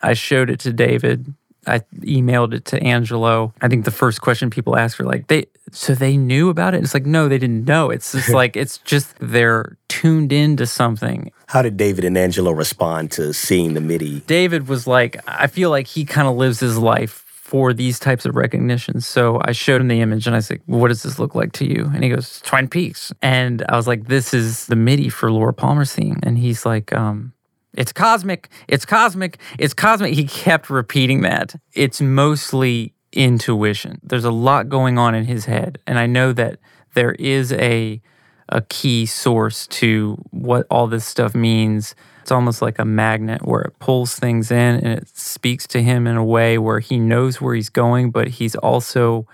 I 0.01 0.13
showed 0.13 0.49
it 0.49 0.59
to 0.61 0.73
David. 0.73 1.33
I 1.67 1.79
emailed 1.99 2.53
it 2.53 2.65
to 2.65 2.81
Angelo. 2.81 3.53
I 3.61 3.67
think 3.67 3.85
the 3.85 3.91
first 3.91 4.21
question 4.21 4.49
people 4.49 4.77
ask 4.77 4.99
are 4.99 5.05
like, 5.05 5.27
they 5.27 5.45
so 5.71 5.93
they 5.93 6.17
knew 6.17 6.49
about 6.49 6.73
it? 6.73 6.83
It's 6.83 6.93
like, 6.93 7.05
no, 7.05 7.27
they 7.27 7.37
didn't 7.37 7.65
know. 7.65 7.89
It's 7.89 8.11
just 8.11 8.29
like 8.33 8.55
it's 8.55 8.79
just 8.79 9.15
they're 9.19 9.77
tuned 9.87 10.31
into 10.31 10.65
something. 10.65 11.31
How 11.47 11.61
did 11.61 11.77
David 11.77 12.05
and 12.05 12.17
Angelo 12.17 12.51
respond 12.51 13.11
to 13.13 13.33
seeing 13.33 13.73
the 13.73 13.81
MIDI? 13.81 14.21
David 14.21 14.67
was 14.67 14.87
like, 14.87 15.17
I 15.27 15.47
feel 15.47 15.69
like 15.69 15.87
he 15.87 16.05
kind 16.05 16.27
of 16.27 16.35
lives 16.35 16.59
his 16.59 16.77
life 16.77 17.25
for 17.51 17.73
these 17.73 17.99
types 17.99 18.25
of 18.25 18.37
recognitions. 18.37 19.05
So 19.05 19.41
I 19.43 19.51
showed 19.51 19.81
him 19.81 19.89
the 19.89 19.99
image 19.99 20.25
and 20.25 20.33
I 20.33 20.39
said, 20.39 20.61
What 20.67 20.87
does 20.87 21.03
this 21.03 21.19
look 21.19 21.35
like 21.35 21.51
to 21.53 21.65
you? 21.65 21.91
And 21.93 22.01
he 22.01 22.09
goes, 22.09 22.39
Twin 22.45 22.69
Peaks. 22.69 23.11
And 23.21 23.65
I 23.67 23.75
was 23.75 23.87
like, 23.87 24.07
This 24.07 24.33
is 24.33 24.67
the 24.67 24.77
MIDI 24.77 25.09
for 25.09 25.29
Laura 25.29 25.53
Palmer's 25.53 25.93
theme. 25.93 26.17
And 26.23 26.37
he's 26.37 26.65
like, 26.65 26.93
um, 26.93 27.33
it's 27.73 27.93
cosmic, 27.93 28.49
it's 28.67 28.85
cosmic, 28.85 29.39
it's 29.57 29.73
cosmic. 29.73 30.13
He 30.13 30.25
kept 30.25 30.69
repeating 30.69 31.21
that. 31.21 31.55
It's 31.73 32.01
mostly 32.01 32.93
intuition. 33.13 33.99
There's 34.03 34.25
a 34.25 34.31
lot 34.31 34.69
going 34.69 34.97
on 34.97 35.15
in 35.15 35.25
his 35.25 35.45
head. 35.45 35.79
And 35.87 35.97
I 35.97 36.05
know 36.05 36.33
that 36.33 36.59
there 36.93 37.13
is 37.13 37.53
a 37.53 38.01
a 38.49 38.61
key 38.63 39.05
source 39.05 39.65
to 39.65 40.21
what 40.31 40.67
all 40.69 40.85
this 40.85 41.05
stuff 41.05 41.33
means. 41.33 41.95
It's 42.21 42.31
almost 42.31 42.61
like 42.61 42.79
a 42.79 42.85
magnet 42.85 43.47
where 43.47 43.61
it 43.61 43.79
pulls 43.79 44.15
things 44.15 44.51
in 44.51 44.75
and 44.75 44.87
it 44.87 45.07
speaks 45.17 45.65
to 45.67 45.81
him 45.81 46.05
in 46.05 46.17
a 46.17 46.25
way 46.25 46.57
where 46.57 46.81
he 46.81 46.99
knows 46.99 47.39
where 47.39 47.55
he's 47.55 47.69
going, 47.69 48.11
but 48.11 48.27
he's 48.27 48.55
also 48.55 49.25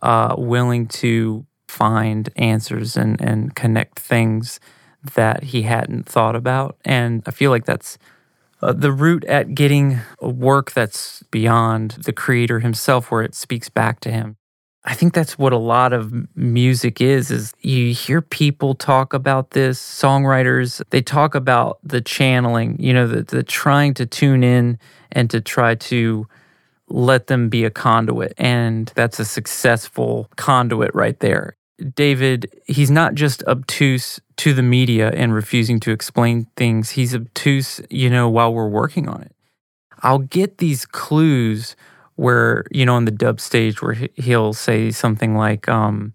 uh, 0.00 0.34
willing 0.38 0.86
to 0.86 1.44
find 1.68 2.30
answers 2.36 2.96
and, 2.96 3.20
and 3.20 3.54
connect 3.54 3.98
things 3.98 4.58
that 5.14 5.44
he 5.44 5.62
hadn't 5.62 6.08
thought 6.08 6.36
about. 6.36 6.76
And 6.84 7.22
I 7.26 7.30
feel 7.30 7.50
like 7.50 7.64
that's 7.64 7.98
uh, 8.62 8.72
the 8.72 8.92
route 8.92 9.24
at 9.24 9.54
getting 9.54 10.00
a 10.20 10.28
work 10.28 10.72
that's 10.72 11.22
beyond 11.30 11.92
the 12.04 12.12
creator 12.12 12.60
himself, 12.60 13.10
where 13.10 13.22
it 13.22 13.34
speaks 13.34 13.68
back 13.68 14.00
to 14.00 14.10
him. 14.10 14.36
I 14.84 14.94
think 14.94 15.14
that's 15.14 15.38
what 15.38 15.52
a 15.52 15.58
lot 15.58 15.92
of 15.92 16.12
music 16.36 17.00
is 17.00 17.30
is 17.30 17.52
you 17.60 17.94
hear 17.94 18.20
people 18.20 18.74
talk 18.74 19.14
about 19.14 19.50
this 19.50 19.80
songwriters 19.80 20.82
they 20.90 21.00
talk 21.00 21.34
about 21.34 21.78
the 21.84 22.00
channeling 22.00 22.76
you 22.80 22.92
know 22.92 23.06
the, 23.06 23.22
the 23.22 23.42
trying 23.44 23.94
to 23.94 24.06
tune 24.06 24.42
in 24.42 24.78
and 25.12 25.30
to 25.30 25.40
try 25.40 25.76
to 25.76 26.26
let 26.88 27.28
them 27.28 27.48
be 27.48 27.64
a 27.64 27.70
conduit 27.70 28.34
and 28.38 28.92
that's 28.96 29.20
a 29.20 29.24
successful 29.24 30.28
conduit 30.36 30.92
right 30.94 31.20
there 31.20 31.56
David 31.94 32.50
he's 32.66 32.90
not 32.90 33.14
just 33.14 33.44
obtuse 33.44 34.20
to 34.42 34.52
the 34.52 34.62
media 34.62 35.08
and 35.10 35.32
refusing 35.32 35.78
to 35.78 35.92
explain 35.92 36.48
things 36.56 36.90
he's 36.90 37.14
obtuse 37.14 37.80
you 37.88 38.10
know 38.10 38.28
while 38.28 38.52
we're 38.52 38.66
working 38.66 39.08
on 39.08 39.22
it. 39.22 39.32
I'll 40.00 40.18
get 40.18 40.58
these 40.58 40.84
clues 40.84 41.76
where 42.16 42.64
you 42.72 42.84
know 42.84 42.96
on 42.96 43.04
the 43.04 43.12
dub 43.12 43.40
stage 43.40 43.80
where 43.80 43.96
he'll 44.16 44.52
say 44.52 44.90
something 44.90 45.36
like 45.36 45.68
um 45.68 46.12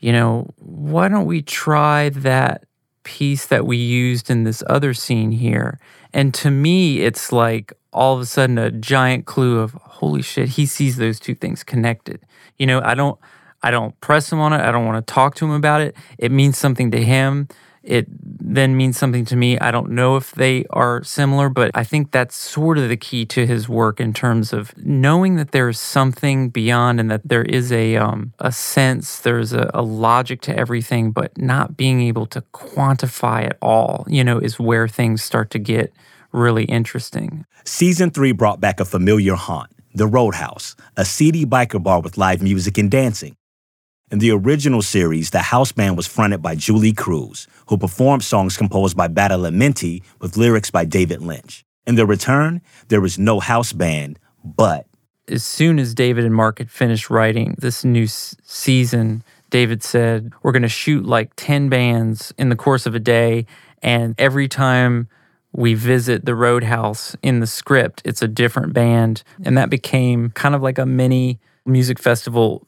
you 0.00 0.12
know 0.12 0.50
why 0.58 1.08
don't 1.08 1.24
we 1.24 1.40
try 1.40 2.10
that 2.10 2.64
piece 3.04 3.46
that 3.46 3.64
we 3.64 3.78
used 3.78 4.28
in 4.28 4.44
this 4.44 4.62
other 4.66 4.92
scene 4.92 5.30
here? 5.30 5.80
And 6.12 6.34
to 6.34 6.50
me 6.50 7.00
it's 7.00 7.32
like 7.32 7.72
all 7.90 8.14
of 8.14 8.20
a 8.20 8.26
sudden 8.26 8.58
a 8.58 8.70
giant 8.70 9.24
clue 9.24 9.60
of 9.60 9.72
holy 9.72 10.20
shit 10.20 10.50
he 10.50 10.66
sees 10.66 10.98
those 10.98 11.18
two 11.18 11.34
things 11.34 11.64
connected. 11.64 12.20
You 12.58 12.66
know 12.66 12.82
i 12.84 12.94
don't 12.94 13.18
i 13.62 13.70
don't 13.70 13.98
press 14.00 14.32
him 14.32 14.40
on 14.40 14.52
it 14.52 14.60
i 14.60 14.70
don't 14.70 14.86
want 14.86 15.04
to 15.04 15.12
talk 15.12 15.34
to 15.34 15.44
him 15.44 15.52
about 15.52 15.80
it 15.80 15.96
it 16.18 16.30
means 16.30 16.58
something 16.58 16.90
to 16.90 17.02
him 17.02 17.48
it 17.82 18.06
then 18.08 18.76
means 18.76 18.96
something 18.96 19.24
to 19.26 19.36
me. 19.36 19.58
I 19.58 19.70
don't 19.70 19.90
know 19.90 20.16
if 20.16 20.32
they 20.32 20.64
are 20.70 21.02
similar, 21.02 21.48
but 21.48 21.70
I 21.74 21.82
think 21.82 22.12
that's 22.12 22.36
sort 22.36 22.78
of 22.78 22.88
the 22.88 22.96
key 22.96 23.24
to 23.26 23.46
his 23.46 23.68
work 23.68 24.00
in 24.00 24.12
terms 24.12 24.52
of 24.52 24.76
knowing 24.78 25.36
that 25.36 25.50
there's 25.50 25.80
something 25.80 26.48
beyond 26.50 27.00
and 27.00 27.10
that 27.10 27.22
there 27.24 27.42
is 27.42 27.72
a 27.72 27.96
um, 27.96 28.34
a 28.38 28.52
sense, 28.52 29.18
there's 29.20 29.52
a, 29.52 29.70
a 29.74 29.82
logic 29.82 30.40
to 30.42 30.56
everything, 30.56 31.10
but 31.10 31.36
not 31.36 31.76
being 31.76 32.00
able 32.02 32.26
to 32.26 32.42
quantify 32.52 33.44
it 33.44 33.58
all, 33.60 34.06
you 34.08 34.22
know, 34.22 34.38
is 34.38 34.60
where 34.60 34.86
things 34.86 35.22
start 35.22 35.50
to 35.50 35.58
get 35.58 35.92
really 36.30 36.64
interesting. 36.64 37.44
Season 37.64 38.10
three 38.10 38.32
brought 38.32 38.60
back 38.60 38.78
a 38.78 38.84
familiar 38.84 39.34
haunt, 39.34 39.70
the 39.94 40.06
Roadhouse, 40.06 40.76
a 40.96 41.04
seedy 41.04 41.44
biker 41.44 41.82
bar 41.82 42.00
with 42.00 42.16
live 42.16 42.42
music 42.42 42.78
and 42.78 42.90
dancing. 42.90 43.36
In 44.12 44.18
the 44.18 44.30
original 44.30 44.82
series, 44.82 45.30
the 45.30 45.38
house 45.38 45.72
band 45.72 45.96
was 45.96 46.06
fronted 46.06 46.42
by 46.42 46.54
Julee 46.54 46.92
Cruise, 46.92 47.48
who 47.68 47.78
performed 47.78 48.22
songs 48.22 48.58
composed 48.58 48.94
by 48.94 49.08
Badalamenti 49.08 50.02
with 50.20 50.36
lyrics 50.36 50.70
by 50.70 50.84
David 50.84 51.22
Lynch. 51.22 51.64
In 51.86 51.94
the 51.94 52.04
return, 52.04 52.60
there 52.88 53.00
was 53.00 53.18
no 53.18 53.40
house 53.40 53.72
band, 53.72 54.18
but. 54.44 54.86
As 55.28 55.42
soon 55.44 55.78
as 55.78 55.94
David 55.94 56.26
and 56.26 56.34
Mark 56.34 56.58
had 56.58 56.70
finished 56.70 57.08
writing 57.08 57.54
this 57.56 57.86
new 57.86 58.04
s- 58.04 58.36
season, 58.44 59.24
David 59.48 59.82
said, 59.82 60.30
We're 60.42 60.52
going 60.52 60.60
to 60.60 60.68
shoot 60.68 61.06
like 61.06 61.32
10 61.36 61.70
bands 61.70 62.34
in 62.36 62.50
the 62.50 62.56
course 62.56 62.84
of 62.84 62.94
a 62.94 63.00
day. 63.00 63.46
And 63.82 64.14
every 64.18 64.46
time 64.46 65.08
we 65.52 65.72
visit 65.72 66.26
the 66.26 66.34
Roadhouse 66.34 67.16
in 67.22 67.40
the 67.40 67.46
script, 67.46 68.02
it's 68.04 68.20
a 68.20 68.28
different 68.28 68.74
band. 68.74 69.22
And 69.42 69.56
that 69.56 69.70
became 69.70 70.28
kind 70.32 70.54
of 70.54 70.60
like 70.60 70.76
a 70.76 70.84
mini 70.84 71.40
music 71.64 71.98
festival 71.98 72.66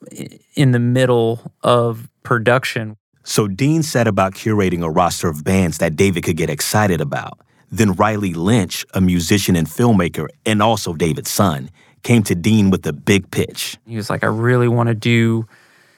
in 0.54 0.72
the 0.72 0.78
middle 0.78 1.52
of 1.62 2.08
production. 2.22 2.96
So 3.24 3.48
Dean 3.48 3.82
set 3.82 4.06
about 4.06 4.34
curating 4.34 4.82
a 4.82 4.90
roster 4.90 5.28
of 5.28 5.44
bands 5.44 5.78
that 5.78 5.96
David 5.96 6.24
could 6.24 6.36
get 6.36 6.50
excited 6.50 7.00
about. 7.00 7.40
Then 7.70 7.92
Riley 7.94 8.34
Lynch, 8.34 8.84
a 8.94 9.00
musician 9.00 9.56
and 9.56 9.66
filmmaker, 9.66 10.28
and 10.46 10.62
also 10.62 10.92
David's 10.92 11.30
son, 11.30 11.70
came 12.02 12.22
to 12.24 12.34
Dean 12.34 12.70
with 12.70 12.86
a 12.86 12.92
big 12.92 13.30
pitch. 13.30 13.78
He 13.86 13.96
was 13.96 14.10
like, 14.10 14.22
I 14.22 14.28
really 14.28 14.68
want 14.68 14.88
to 14.88 14.94
do 14.94 15.46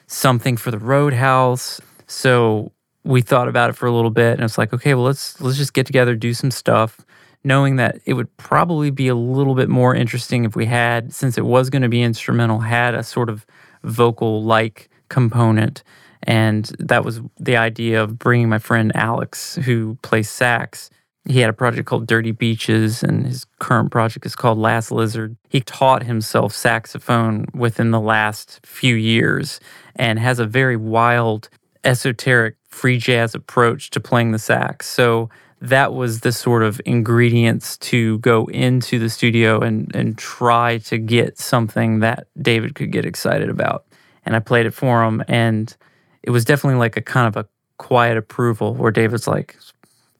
something 0.07 0.57
for 0.57 0.71
the 0.71 0.79
Roadhouse. 0.79 1.81
So 2.07 2.71
we 3.03 3.21
thought 3.21 3.47
about 3.47 3.69
it 3.69 3.73
for 3.73 3.85
a 3.85 3.91
little 3.91 4.09
bit 4.09 4.33
and 4.33 4.43
it's 4.43 4.57
like, 4.57 4.73
okay, 4.73 4.93
well 4.93 5.03
let's 5.03 5.39
let's 5.41 5.57
just 5.57 5.73
get 5.73 5.85
together, 5.85 6.15
do 6.15 6.33
some 6.33 6.51
stuff 6.51 6.97
knowing 7.43 7.77
that 7.77 7.99
it 8.05 8.13
would 8.13 8.35
probably 8.37 8.89
be 8.89 9.07
a 9.07 9.15
little 9.15 9.55
bit 9.55 9.69
more 9.69 9.95
interesting 9.95 10.43
if 10.43 10.55
we 10.55 10.65
had, 10.65 11.13
since 11.13 11.37
it 11.37 11.45
was 11.45 11.69
going 11.69 11.81
to 11.81 11.89
be 11.89 12.01
instrumental, 12.01 12.59
had 12.59 12.95
a 12.95 13.03
sort 13.03 13.29
of 13.29 13.45
vocal 13.83 14.43
like 14.43 14.89
component. 15.09 15.83
And 16.23 16.65
that 16.79 17.05
was 17.05 17.21
the 17.39 17.57
idea 17.57 18.03
of 18.03 18.19
bringing 18.19 18.49
my 18.49 18.59
friend 18.59 18.91
Alex, 18.95 19.55
who 19.63 19.97
plays 20.01 20.29
sax. 20.29 20.89
He 21.29 21.41
had 21.41 21.49
a 21.49 21.53
project 21.53 21.87
called 21.87 22.07
Dirty 22.07 22.31
Beaches, 22.31 23.03
and 23.03 23.25
his 23.25 23.45
current 23.59 23.91
project 23.91 24.25
is 24.25 24.35
called 24.35 24.57
Last 24.57 24.91
Lizard. 24.91 25.35
He 25.49 25.59
taught 25.59 26.03
himself 26.03 26.53
saxophone 26.53 27.45
within 27.53 27.91
the 27.91 27.99
last 27.99 28.59
few 28.65 28.95
years 28.95 29.59
and 29.95 30.19
has 30.19 30.39
a 30.39 30.45
very 30.45 30.77
wild, 30.77 31.49
esoteric, 31.83 32.55
free 32.69 32.97
jazz 32.97 33.35
approach 33.35 33.89
to 33.91 33.99
playing 33.99 34.31
the 34.31 34.39
sax. 34.39 34.87
So 34.87 35.29
that 35.61 35.93
was 35.93 36.21
the 36.21 36.31
sort 36.31 36.63
of 36.63 36.79
ingredients 36.85 37.77
to 37.77 38.19
go 38.19 38.45
into 38.47 38.99
the 38.99 39.09
studio 39.09 39.59
and 39.59 39.93
and 39.95 40.17
try 40.17 40.77
to 40.79 40.97
get 40.97 41.39
something 41.39 41.99
that 41.99 42.27
David 42.39 42.75
could 42.75 42.91
get 42.91 43.05
excited 43.05 43.49
about. 43.49 43.85
And 44.25 44.35
I 44.35 44.39
played 44.39 44.65
it 44.65 44.71
for 44.71 45.03
him 45.03 45.23
and 45.27 45.75
it 46.23 46.31
was 46.31 46.45
definitely 46.45 46.79
like 46.79 46.97
a 46.97 47.01
kind 47.01 47.27
of 47.27 47.37
a 47.37 47.47
quiet 47.77 48.17
approval 48.17 48.73
where 48.73 48.91
David's 48.91 49.27
like 49.27 49.57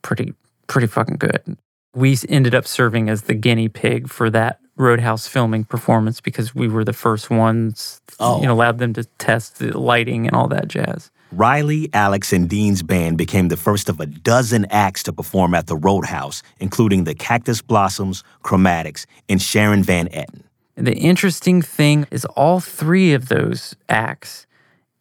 pretty 0.01 0.33
pretty 0.67 0.87
fucking 0.87 1.17
good. 1.17 1.57
We 1.93 2.17
ended 2.29 2.53
up 2.53 2.67
serving 2.67 3.09
as 3.09 3.23
the 3.23 3.33
guinea 3.33 3.69
pig 3.69 4.09
for 4.09 4.29
that 4.29 4.59
Roadhouse 4.75 5.27
filming 5.27 5.63
performance 5.63 6.21
because 6.21 6.53
we 6.53 6.67
were 6.67 6.83
the 6.83 6.93
first 6.93 7.29
ones, 7.31 7.99
oh. 8.19 8.39
you 8.39 8.47
know, 8.47 8.53
allowed 8.53 8.77
them 8.77 8.93
to 8.93 9.03
test 9.17 9.57
the 9.57 9.77
lighting 9.77 10.27
and 10.27 10.35
all 10.35 10.47
that 10.49 10.67
jazz. 10.67 11.09
Riley, 11.31 11.89
Alex, 11.93 12.31
and 12.31 12.49
Dean's 12.49 12.83
band 12.83 13.17
became 13.17 13.49
the 13.49 13.57
first 13.57 13.89
of 13.89 13.99
a 13.99 14.05
dozen 14.05 14.65
acts 14.69 15.03
to 15.03 15.13
perform 15.13 15.53
at 15.53 15.67
the 15.67 15.75
Roadhouse, 15.75 16.41
including 16.59 17.03
the 17.03 17.15
Cactus 17.15 17.61
Blossoms, 17.61 18.23
Chromatics, 18.43 19.05
and 19.27 19.41
Sharon 19.41 19.83
Van 19.83 20.07
Etten. 20.09 20.43
The 20.75 20.95
interesting 20.95 21.61
thing 21.61 22.07
is, 22.11 22.23
all 22.25 22.59
three 22.59 23.13
of 23.13 23.29
those 23.29 23.75
acts 23.89 24.45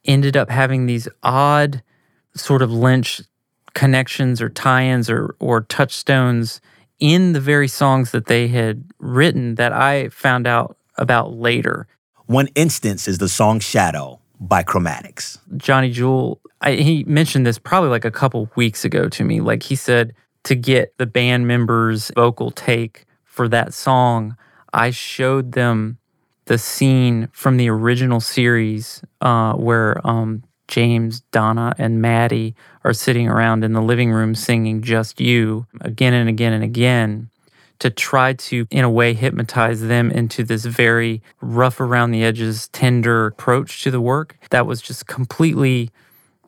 ended 0.05 0.37
up 0.37 0.51
having 0.51 0.87
these 0.87 1.09
odd 1.23 1.83
sort 2.35 2.63
of 2.63 2.73
Lynch 2.73 3.21
connections 3.75 4.41
or 4.41 4.49
tie 4.49 4.85
ins 4.85 5.11
or, 5.11 5.37
or 5.39 5.61
touchstones 5.61 6.61
in 6.99 7.35
the 7.35 7.41
very 7.41 7.69
songs 7.69 8.11
that 8.13 8.27
they 8.27 8.49
had 8.49 8.85
written 8.99 9.57
that 9.57 9.73
I 9.73 10.09
found 10.09 10.47
out 10.47 10.79
about 10.97 11.35
later. 11.35 11.87
One 12.25 12.49
instance 12.55 13.07
is 13.07 13.19
the 13.19 13.29
song 13.29 13.61
Shadow, 13.61 14.19
by 14.41 14.63
Chromatics. 14.63 15.39
Johnny 15.57 15.91
Jewel, 15.91 16.41
I, 16.61 16.73
he 16.73 17.05
mentioned 17.05 17.47
this 17.47 17.59
probably 17.59 17.91
like 17.91 18.05
a 18.05 18.11
couple 18.11 18.51
weeks 18.57 18.85
ago 18.85 19.09
to 19.09 19.25
me. 19.25 19.41
Like 19.41 19.63
he 19.63 19.75
said, 19.75 20.15
to 20.45 20.55
get 20.55 20.97
the 20.99 21.07
band 21.07 21.47
members' 21.47 22.11
vocal 22.15 22.51
take 22.51 23.05
for 23.25 23.49
that 23.49 23.75
song, 23.75 24.37
I 24.73 24.91
showed 24.91 25.53
them 25.53 25.99
the 26.45 26.59
scene 26.59 27.29
from 27.33 27.57
the 27.57 27.69
original 27.69 28.21
series 28.21 29.03
uh, 29.21 29.55
where 29.55 30.01
um, 30.07 30.45
James, 30.69 31.21
Donna, 31.33 31.75
and 31.79 32.01
Maddy 32.01 32.55
are 32.85 32.93
sitting 32.93 33.29
around 33.29 33.65
in 33.65 33.73
the 33.73 33.83
living 33.83 34.13
room 34.13 34.35
singing 34.35 34.83
Just 34.83 35.21
You 35.21 35.67
again 35.81 36.15
and 36.15 36.29
again 36.29 36.53
and 36.53 36.63
again 36.63 37.31
to 37.79 37.91
try 37.91 38.33
to, 38.33 38.67
in 38.71 38.85
a 38.85 38.91
way, 38.91 39.15
hypnotize 39.15 39.83
them 39.83 40.11
into 40.11 40.45
this 40.45 40.65
very 40.65 41.23
rough 41.41 41.81
around 41.81 42.11
the 42.11 42.25
edges, 42.25 42.69
tender 42.69 43.27
approach 43.27 43.83
to 43.83 43.91
the 43.91 44.01
work. 44.01 44.37
That 44.51 44.67
was 44.67 44.81
just 44.81 45.07
completely 45.07 45.91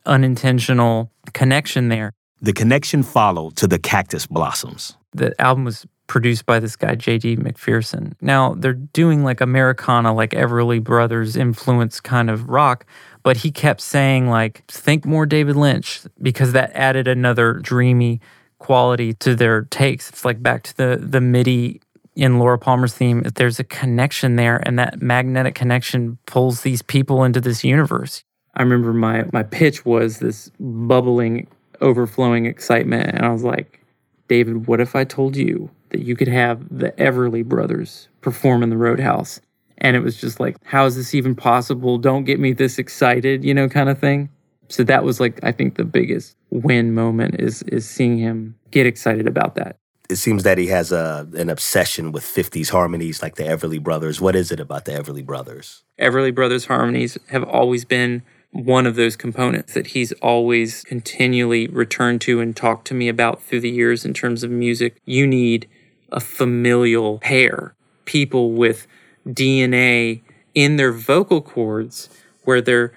unintentional 0.05 1.11
connection 1.33 1.89
there. 1.89 2.13
The 2.41 2.53
connection 2.53 3.03
followed 3.03 3.55
to 3.57 3.67
the 3.67 3.79
cactus 3.79 4.25
blossoms. 4.25 4.95
The 5.13 5.39
album 5.41 5.65
was 5.65 5.85
produced 6.07 6.45
by 6.45 6.59
this 6.59 6.75
guy, 6.75 6.95
J.D. 6.95 7.37
McPherson. 7.37 8.13
Now, 8.19 8.55
they're 8.55 8.73
doing 8.73 9.23
like 9.23 9.41
Americana, 9.41 10.13
like 10.13 10.31
Everly 10.31 10.83
Brothers 10.83 11.35
influence 11.37 11.99
kind 11.99 12.29
of 12.29 12.49
rock, 12.49 12.85
but 13.23 13.37
he 13.37 13.51
kept 13.51 13.81
saying, 13.81 14.27
like, 14.27 14.65
think 14.67 15.05
more 15.05 15.25
David 15.25 15.55
Lynch 15.55 16.01
because 16.21 16.53
that 16.53 16.71
added 16.73 17.07
another 17.07 17.53
dreamy 17.53 18.19
quality 18.59 19.13
to 19.15 19.35
their 19.35 19.63
takes. 19.63 20.09
It's 20.09 20.23
like 20.23 20.41
back 20.41 20.63
to 20.63 20.77
the, 20.77 20.99
the 21.01 21.21
MIDI 21.21 21.81
in 22.15 22.39
Laura 22.39 22.59
Palmer's 22.59 22.93
theme. 22.93 23.23
There's 23.35 23.59
a 23.59 23.63
connection 23.63 24.35
there, 24.35 24.61
and 24.65 24.77
that 24.77 25.01
magnetic 25.01 25.55
connection 25.55 26.17
pulls 26.25 26.61
these 26.61 26.81
people 26.81 27.23
into 27.23 27.41
this 27.41 27.63
universe. 27.63 28.23
I 28.55 28.61
remember 28.61 28.93
my, 28.93 29.25
my 29.31 29.43
pitch 29.43 29.85
was 29.85 30.19
this 30.19 30.51
bubbling, 30.59 31.47
overflowing 31.81 32.45
excitement, 32.45 33.09
and 33.15 33.25
I 33.25 33.29
was 33.29 33.43
like, 33.43 33.83
David, 34.27 34.67
what 34.67 34.79
if 34.79 34.95
I 34.95 35.05
told 35.05 35.35
you 35.35 35.71
that 35.89 36.01
you 36.01 36.15
could 36.15 36.27
have 36.27 36.65
the 36.69 36.91
Everly 36.93 37.43
brothers 37.43 38.07
perform 38.21 38.63
in 38.63 38.69
the 38.69 38.77
Roadhouse. 38.77 39.41
And 39.79 39.95
it 39.95 40.01
was 40.01 40.19
just 40.19 40.39
like, 40.39 40.57
how 40.63 40.85
is 40.85 40.95
this 40.95 41.15
even 41.15 41.35
possible? 41.35 41.97
Don't 41.97 42.25
get 42.25 42.39
me 42.39 42.53
this 42.53 42.77
excited, 42.77 43.43
you 43.43 43.53
know, 43.53 43.69
kind 43.69 43.89
of 43.89 43.99
thing. 43.99 44.29
So 44.69 44.83
that 44.83 45.03
was 45.03 45.19
like, 45.19 45.39
I 45.43 45.51
think 45.51 45.75
the 45.75 45.83
biggest 45.83 46.35
win 46.51 46.93
moment 46.93 47.39
is 47.39 47.63
is 47.63 47.89
seeing 47.89 48.17
him 48.17 48.55
get 48.71 48.85
excited 48.85 49.27
about 49.27 49.55
that. 49.55 49.77
It 50.09 50.15
seems 50.15 50.43
that 50.43 50.57
he 50.57 50.67
has 50.67 50.91
a 50.91 51.27
an 51.35 51.49
obsession 51.49 52.11
with 52.11 52.23
50s 52.23 52.69
harmonies 52.69 53.21
like 53.21 53.35
the 53.35 53.43
Everly 53.43 53.81
Brothers. 53.81 54.21
What 54.21 54.35
is 54.35 54.51
it 54.51 54.59
about 54.59 54.85
the 54.85 54.91
Everly 54.91 55.25
Brothers? 55.25 55.83
Everly 55.99 56.33
Brothers 56.33 56.65
harmonies 56.65 57.17
have 57.27 57.43
always 57.43 57.85
been 57.85 58.23
one 58.51 58.87
of 58.87 58.95
those 58.95 59.15
components 59.15 59.73
that 59.73 59.87
he's 59.87 60.11
always 60.13 60.83
continually 60.83 61.67
returned 61.67 62.21
to 62.21 62.39
and 62.39 62.55
talked 62.55 62.87
to 62.87 62.93
me 62.93 63.07
about 63.07 63.43
through 63.43 63.59
the 63.59 63.69
years 63.69 64.05
in 64.05 64.13
terms 64.13 64.43
of 64.43 64.49
music. 64.49 64.99
You 65.05 65.27
need 65.27 65.69
a 66.11 66.19
familial 66.19 67.19
pair, 67.19 67.75
people 68.05 68.53
with 68.53 68.87
DNA 69.27 70.23
in 70.55 70.77
their 70.77 70.91
vocal 70.91 71.41
cords 71.41 72.09
where 72.43 72.61
they're 72.61 72.91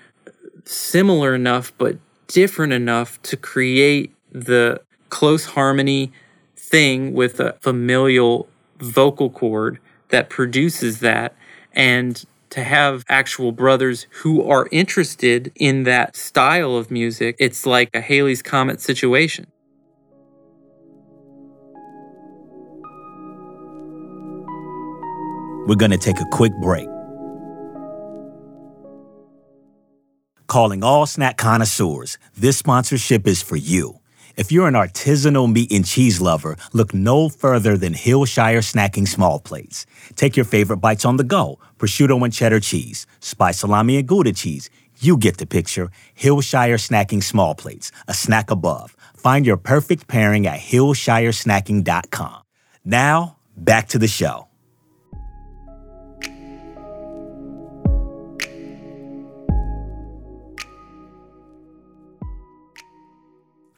similar 0.64 1.34
enough 1.34 1.72
but 1.78 1.96
different 2.28 2.72
enough 2.72 3.20
to 3.22 3.36
create 3.36 4.14
the 4.30 4.80
close 5.10 5.44
harmony 5.46 6.12
thing 6.56 7.12
with 7.12 7.40
a 7.40 7.52
familial 7.60 8.48
vocal 8.78 9.28
cord 9.28 9.78
that 10.08 10.30
produces 10.30 11.00
that 11.00 11.34
and 11.72 12.24
to 12.50 12.62
have 12.64 13.04
actual 13.08 13.50
brothers 13.52 14.06
who 14.22 14.46
are 14.46 14.68
interested 14.70 15.50
in 15.56 15.84
that 15.84 16.16
style 16.16 16.76
of 16.76 16.90
music 16.90 17.36
it's 17.38 17.66
like 17.66 17.90
a 17.94 18.00
Halley's 18.00 18.42
comet 18.42 18.80
situation 18.80 19.46
We're 25.66 25.76
going 25.76 25.92
to 25.92 25.98
take 25.98 26.20
a 26.20 26.24
quick 26.24 26.52
break. 26.60 26.88
Calling 30.52 30.84
all 30.84 31.06
snack 31.06 31.38
connoisseurs, 31.38 32.18
this 32.36 32.58
sponsorship 32.58 33.26
is 33.26 33.40
for 33.40 33.56
you. 33.56 34.00
If 34.36 34.52
you're 34.52 34.68
an 34.68 34.74
artisanal 34.74 35.50
meat 35.50 35.72
and 35.72 35.82
cheese 35.82 36.20
lover, 36.20 36.58
look 36.74 36.92
no 36.92 37.30
further 37.30 37.78
than 37.78 37.94
Hillshire 37.94 38.60
Snacking 38.60 39.08
Small 39.08 39.40
Plates. 39.40 39.86
Take 40.14 40.36
your 40.36 40.44
favorite 40.44 40.76
bites 40.76 41.06
on 41.06 41.16
the 41.16 41.24
go 41.24 41.58
prosciutto 41.78 42.22
and 42.22 42.34
cheddar 42.34 42.60
cheese, 42.60 43.06
spice 43.18 43.60
salami 43.60 43.96
and 43.96 44.06
Gouda 44.06 44.34
cheese. 44.34 44.68
You 44.98 45.16
get 45.16 45.38
the 45.38 45.46
picture. 45.46 45.90
Hillshire 46.14 46.78
Snacking 46.78 47.22
Small 47.22 47.54
Plates, 47.54 47.90
a 48.06 48.12
snack 48.12 48.50
above. 48.50 48.94
Find 49.16 49.46
your 49.46 49.56
perfect 49.56 50.06
pairing 50.06 50.46
at 50.46 50.60
hillshiresnacking.com. 50.60 52.42
Now, 52.84 53.38
back 53.56 53.88
to 53.88 53.98
the 53.98 54.06
show. 54.06 54.51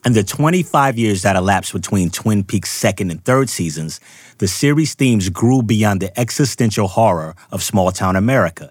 In 0.06 0.12
the 0.12 0.22
25 0.22 0.98
years 0.98 1.22
that 1.22 1.34
elapsed 1.34 1.72
between 1.72 2.10
Twin 2.10 2.44
Peaks' 2.44 2.70
second 2.70 3.10
and 3.10 3.24
third 3.24 3.48
seasons, 3.48 4.00
the 4.36 4.46
series' 4.46 4.92
themes 4.92 5.30
grew 5.30 5.62
beyond 5.62 6.02
the 6.02 6.20
existential 6.20 6.88
horror 6.88 7.34
of 7.50 7.62
small 7.62 7.90
town 7.90 8.14
America. 8.14 8.70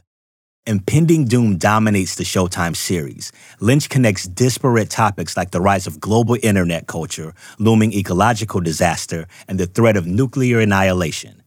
Impending 0.68 1.26
doom 1.26 1.58
dominates 1.58 2.16
the 2.16 2.24
Showtime 2.24 2.76
series. 2.76 3.32
Lynch 3.60 3.90
connects 3.90 4.28
disparate 4.28 4.92
topics 4.92 5.36
like 5.36 5.50
the 5.50 5.60
rise 5.60 5.88
of 5.88 6.00
global 6.00 6.38
internet 6.44 6.86
culture, 6.88 7.34
looming 7.58 7.94
ecological 7.94 8.62
disaster, 8.62 9.28
and 9.48 9.60
the 9.60 9.66
threat 9.66 9.98
of 9.98 10.06
nuclear 10.06 10.60
annihilation. 10.60 11.43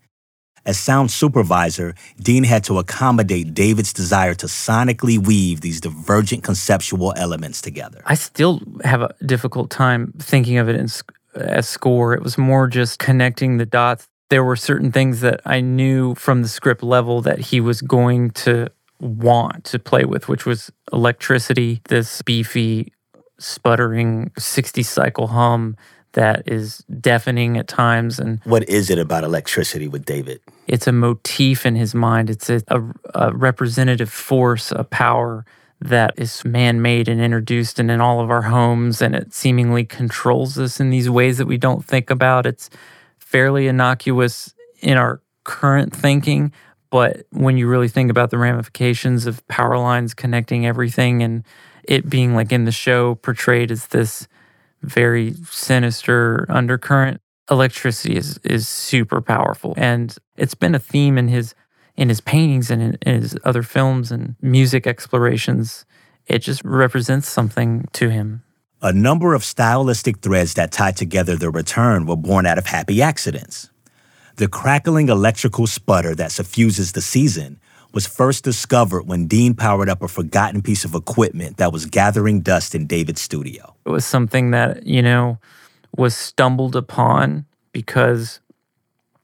As 0.67 0.77
sound 0.77 1.13
supervisor, 1.13 1.95
Dean 2.21 2.43
had 2.43 2.65
to 2.65 2.79
accommodate 2.81 3.55
David's 3.55 3.93
desire 3.93 4.35
to 4.35 4.47
sonically 4.47 5.17
weave 5.17 5.61
these 5.61 5.81
divergent 5.81 6.43
conceptual 6.43 7.15
elements 7.17 7.63
together. 7.63 8.03
I 8.05 8.15
still 8.15 8.61
have 8.83 9.01
a 9.01 9.15
difficult 9.25 9.71
time 9.71 10.13
thinking 10.19 10.59
of 10.59 10.69
it 10.69 10.75
in, 10.75 10.89
as 11.37 11.69
score. 11.69 12.15
It 12.15 12.23
was 12.23 12.37
more 12.37 12.67
just 12.67 12.99
connecting 12.99 13.59
the 13.59 13.67
dots. 13.67 14.09
There 14.29 14.43
were 14.43 14.57
certain 14.57 14.91
things 14.91 15.21
that 15.21 15.41
I 15.47 15.61
knew 15.61 16.17
from 16.17 16.43
the 16.43 16.49
script 16.49 16.83
level 16.83 17.23
that 17.23 17.39
he 17.39 17.61
was 17.61 17.81
going 17.81 18.31
to 18.31 18.69
want 18.99 19.63
to 19.67 19.79
play 19.79 20.05
with, 20.05 20.29
which 20.29 20.47
was 20.47 20.73
electricity, 20.93 21.81
this 21.85 22.23
beefy, 22.23 22.93
sputtering 23.39 24.33
60 24.37 24.83
cycle 24.83 25.29
hum 25.29 25.77
that 26.15 26.43
is 26.47 26.79
deafening 27.01 27.57
at 27.57 27.69
times. 27.69 28.19
And 28.19 28.41
what 28.45 28.69
is 28.69 28.91
it 28.91 28.99
about 28.99 29.23
electricity 29.23 29.87
with 29.87 30.05
David? 30.05 30.41
It's 30.67 30.87
a 30.87 30.93
motif 30.93 31.65
in 31.65 31.77
his 31.77 31.95
mind. 31.95 32.31
It's 32.31 32.51
a, 32.51 32.63
a, 32.69 32.83
a 33.15 33.35
representative 33.35 34.11
force, 34.11 34.73
a 34.73 34.85
power 34.85 35.45
that 35.81 36.15
is 36.17 36.45
man 36.45 36.81
made 36.81 37.09
and 37.09 37.21
introduced 37.21 37.79
and 37.79 37.91
in 37.91 38.01
all 38.01 38.21
of 38.21 38.31
our 38.31 38.43
homes, 38.43 39.03
and 39.03 39.15
it 39.15 39.35
seemingly 39.35 39.85
controls 39.85 40.59
us 40.59 40.81
in 40.81 40.91
these 40.91 41.11
ways 41.11 41.39
that 41.39 41.47
we 41.47 41.59
don't 41.59 41.85
think 41.85 42.11
about. 42.11 42.47
It's 42.47 42.71
fairly 43.19 43.69
innocuous 43.69 44.55
in 44.81 44.97
our 44.97 45.21
current 45.45 45.95
thinking, 45.95 46.53
but 46.91 47.27
when 47.31 47.57
you 47.57 47.69
really 47.69 47.89
think 47.89 48.11
about 48.11 48.31
the 48.31 48.39
ramifications 48.39 49.27
of 49.27 49.47
power 49.49 49.79
lines 49.79 50.15
connecting 50.15 50.67
everything 50.67 51.23
and 51.23 51.45
it 51.85 52.09
being 52.09 52.35
like 52.35 52.53
in 52.53 52.65
the 52.65 52.73
show 52.73 53.15
portrayed 53.17 53.71
as 53.71 53.89
this 53.89 54.27
very 54.83 55.35
sinister 55.51 56.47
undercurrent. 56.49 57.21
Electricity 57.51 58.17
is 58.17 58.39
is 58.45 58.69
super 58.69 59.21
powerful, 59.21 59.75
and 59.77 60.17
it's 60.37 60.55
been 60.55 60.75
a 60.75 60.81
theme 60.81 61.17
in 61.19 61.29
his 61.29 61.55
in 61.97 62.09
his 62.09 62.21
paintings 62.21 62.71
and 62.71 62.83
in, 62.83 62.99
in 63.03 63.23
his 63.23 63.39
other 63.45 63.63
films 63.63 64.13
and 64.13 64.37
music 64.43 64.87
explorations. 64.87 65.85
It 66.27 66.41
just 66.41 66.65
represents 66.65 67.29
something 67.29 67.87
to 67.93 68.11
him. 68.11 68.43
A 68.83 68.93
number 68.93 69.35
of 69.35 69.45
stylistic 69.45 70.19
threads 70.19 70.55
that 70.55 70.73
tied 70.73 70.97
together 70.97 71.37
the 71.37 71.51
return 71.51 72.05
were 72.05 72.17
born 72.17 72.47
out 72.47 72.59
of 72.59 72.67
happy 72.67 73.01
accidents. 73.01 73.71
The 74.37 74.49
crackling 74.49 75.09
electrical 75.09 75.67
sputter 75.67 76.15
that 76.17 76.33
suffuses 76.33 76.93
the 76.93 77.01
season 77.01 77.59
was 77.95 78.07
first 78.07 78.45
discovered 78.45 79.07
when 79.07 79.27
Dean 79.27 79.55
powered 79.55 79.89
up 79.89 80.03
a 80.03 80.09
forgotten 80.09 80.61
piece 80.61 80.85
of 80.85 80.95
equipment 80.95 81.57
that 81.57 81.73
was 81.73 81.87
gathering 81.87 82.43
dust 82.43 82.75
in 82.75 82.87
David's 82.87 83.23
studio. 83.23 83.75
It 83.87 83.91
was 83.91 84.05
something 84.05 84.51
that, 84.51 84.87
you 84.87 85.01
know, 85.01 85.39
was 85.97 86.17
stumbled 86.17 86.77
upon 86.77 87.47
because 87.73 88.41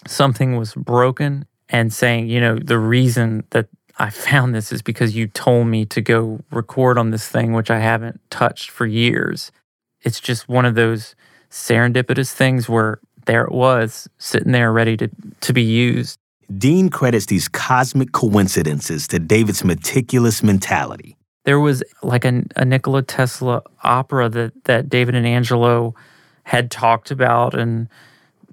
something 0.07 0.57
was 0.57 0.75
broken 0.75 1.47
and 1.69 1.93
saying, 1.93 2.29
you 2.29 2.41
know, 2.41 2.59
the 2.59 2.79
reason 2.79 3.45
that 3.51 3.69
I 3.99 4.11
found 4.11 4.55
this 4.55 4.73
is 4.73 4.83
because 4.83 5.15
you 5.15 5.27
told 5.29 5.67
me 5.67 5.85
to 5.87 6.01
go 6.01 6.41
record 6.51 6.99
on 6.99 7.11
this 7.11 7.29
thing, 7.29 7.53
which 7.53 7.71
I 7.71 7.79
haven't 7.79 8.21
touched 8.31 8.71
for 8.71 8.87
years. 8.87 9.53
It's 10.03 10.21
just 10.21 10.49
one 10.49 10.65
of 10.65 10.75
those 10.75 11.15
serendipitous 11.51 12.33
things 12.33 12.69
where 12.69 13.01
there 13.27 13.45
it 13.45 13.53
was, 13.53 14.09
sitting 14.19 14.53
there 14.53 14.73
ready 14.73 14.97
to, 14.97 15.11
to 15.43 15.53
be 15.53 15.63
used. 15.63 16.19
Dean 16.59 16.91
credits 16.91 17.27
these 17.27 17.49
cosmic 17.49 18.13
coincidences 18.13 19.07
to 19.09 19.19
David's 19.19 19.65
meticulous 19.65 20.43
mentality. 20.43 21.17
There 21.45 21.61
was 21.61 21.83
like 22.03 22.25
a, 22.25 22.43
a 22.57 22.65
Nikola 22.65 23.03
Tesla 23.03 23.63
opera 23.83 24.29
that, 24.29 24.65
that 24.65 24.89
David 24.89 25.15
and 25.15 25.27
Angelo 25.27 25.95
had 26.45 26.71
talked 26.71 27.11
about 27.11 27.55
and 27.55 27.89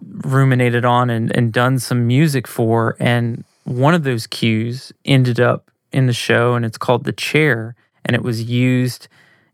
ruminated 0.02 0.86
on 0.86 1.10
and, 1.10 1.36
and 1.36 1.52
done 1.52 1.80
some 1.80 2.08
music 2.08 2.48
for. 2.48 2.96
And 3.00 3.44
one 3.64 3.94
of 3.94 4.04
those 4.04 4.28
cues 4.28 4.92
ended 5.06 5.40
up 5.40 5.72
in 5.92 6.08
the 6.08 6.14
show, 6.14 6.56
and 6.56 6.66
it's 6.66 6.78
called 6.78 7.04
The 7.04 7.12
Chair. 7.12 7.76
And 8.06 8.16
it 8.16 8.24
was 8.24 8.44
used 8.44 9.08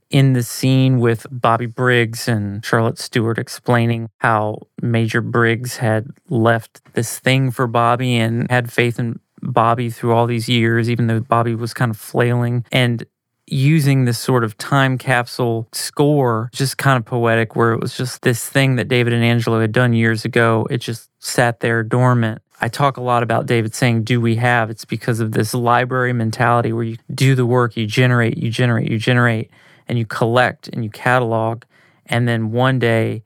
in 0.10 0.34
the 0.34 0.44
scene 0.44 1.00
with 1.00 1.26
Bobby 1.32 1.66
Briggs 1.66 2.28
and 2.28 2.64
Charlotte 2.64 3.00
Stewart 3.00 3.38
explaining 3.38 4.10
how 4.20 4.68
Major 4.82 5.22
Briggs 5.22 5.78
had 5.78 6.10
left 6.30 6.82
this 6.94 7.20
thing 7.20 7.52
for 7.52 7.68
Bobby 7.68 8.16
and 8.16 8.50
had 8.50 8.72
faith 8.72 9.00
in 9.00 9.20
Bobby 9.42 9.90
through 9.90 10.14
all 10.14 10.28
these 10.28 10.48
years, 10.48 10.90
even 10.90 11.08
though 11.08 11.20
Bobby 11.20 11.56
was 11.56 11.74
kind 11.74 11.92
of 11.92 11.98
flailing. 11.98 12.66
And 12.72 13.06
using 13.48 14.06
this 14.06 14.18
sort 14.18 14.44
of 14.44 14.58
time 14.58 14.98
capsule 14.98 15.68
score, 15.72 16.50
just 16.52 16.78
kind 16.78 16.98
of 16.98 17.06
poetic, 17.06 17.56
where 17.56 17.74
it 17.74 17.80
was 17.80 17.96
just 17.96 18.22
this 18.24 18.48
thing 18.48 18.76
that 18.76 18.88
David 18.88 19.14
and 19.14 19.24
Angelo 19.24 19.62
had 19.62 19.72
done 19.72 19.94
years 19.94 20.26
ago. 20.26 20.68
It 20.70 20.78
just 20.80 21.10
sat 21.20 21.60
there 21.60 21.84
dormant. 21.84 22.42
I 22.62 22.70
talk 22.70 22.98
a 22.98 23.02
lot 23.02 23.22
about 23.22 23.46
David 23.46 23.76
saying, 23.76 24.04
Do 24.04 24.20
we 24.20 24.36
have? 24.38 24.70
It's 24.70 24.86
because 24.86 25.20
of 25.20 25.34
this 25.34 25.54
library 25.54 26.14
mentality 26.14 26.74
where 26.74 26.84
you 26.84 26.98
do 27.14 27.36
the 27.36 27.46
work, 27.46 27.78
you 27.78 27.86
generate, 27.86 28.38
you 28.38 28.50
generate, 28.50 28.90
you 28.90 28.98
generate, 28.98 29.52
and 29.88 30.00
you 30.00 30.06
collect 30.06 30.68
and 30.70 30.84
you 30.84 30.90
catalog. 30.90 31.64
And 32.06 32.28
then 32.28 32.52
one 32.52 32.80
day 32.80 33.24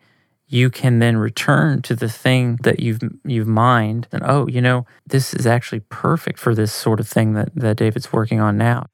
you 0.48 0.70
can 0.72 0.98
then 1.00 1.18
return 1.18 1.82
to 1.84 1.96
the 1.96 2.10
thing 2.10 2.58
that 2.64 2.80
you've 2.80 3.02
you've 3.24 3.48
mined 3.48 4.08
and 4.12 4.24
oh, 4.26 4.48
you 4.48 4.62
know, 4.62 4.86
this 5.06 5.34
is 5.34 5.46
actually 5.46 5.82
perfect 5.90 6.40
for 6.40 6.56
this 6.56 6.74
sort 6.74 7.00
of 7.00 7.08
thing 7.08 7.34
that, 7.34 7.54
that 7.56 7.78
David's 7.78 8.12
working 8.12 8.40
on 8.40 8.58
now. 8.58 8.88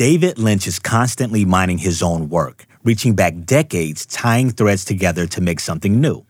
David 0.00 0.38
Lynch 0.38 0.66
is 0.66 0.78
constantly 0.78 1.44
mining 1.44 1.76
his 1.76 2.02
own 2.02 2.30
work, 2.30 2.64
reaching 2.84 3.14
back 3.14 3.44
decades, 3.44 4.06
tying 4.06 4.48
threads 4.48 4.82
together 4.82 5.26
to 5.26 5.42
make 5.42 5.60
something 5.60 6.00
new. 6.00 6.24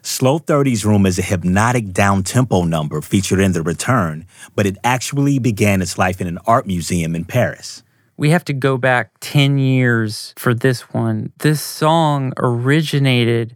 Slow 0.00 0.38
30's 0.38 0.86
Room 0.86 1.04
is 1.04 1.18
a 1.18 1.22
hypnotic 1.22 1.92
down 1.92 2.22
tempo 2.22 2.64
number 2.64 3.02
featured 3.02 3.40
in 3.40 3.52
The 3.52 3.60
Return, 3.60 4.26
but 4.56 4.64
it 4.64 4.78
actually 4.82 5.38
began 5.38 5.82
its 5.82 5.98
life 5.98 6.18
in 6.18 6.26
an 6.26 6.38
art 6.46 6.66
museum 6.66 7.14
in 7.14 7.26
Paris. 7.26 7.82
We 8.16 8.30
have 8.30 8.46
to 8.46 8.54
go 8.54 8.78
back 8.78 9.10
10 9.20 9.58
years 9.58 10.32
for 10.38 10.54
this 10.54 10.80
one. 10.94 11.30
This 11.40 11.60
song 11.60 12.32
originated 12.38 13.54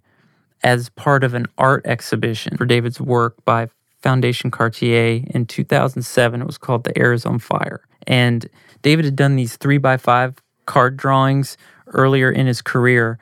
as 0.63 0.91
part 0.91 1.25
of 1.25 1.33
an 1.33 1.47
art 1.57 1.87
exhibition 1.87 2.59
for 2.59 2.67
David's 2.67 3.01
work 3.01 3.43
by 3.47 3.71
Foundation 4.03 4.51
Cartier 4.51 5.25
in 5.29 5.47
2007. 5.47 6.43
It 6.43 6.47
was 6.47 6.59
called 6.59 6.85
The 6.85 6.99
Air 6.99 7.15
is 7.15 7.25
on 7.25 7.39
Fire. 7.39 7.81
And 8.07 8.51
David 8.83 9.05
had 9.05 9.17
done 9.17 9.37
these 9.37 9.57
three 9.57 9.79
by 9.79 9.97
five 9.97 10.35
card 10.67 10.97
drawings 10.97 11.57
earlier 11.89 12.31
in 12.31 12.47
his 12.47 12.63
career 12.63 13.19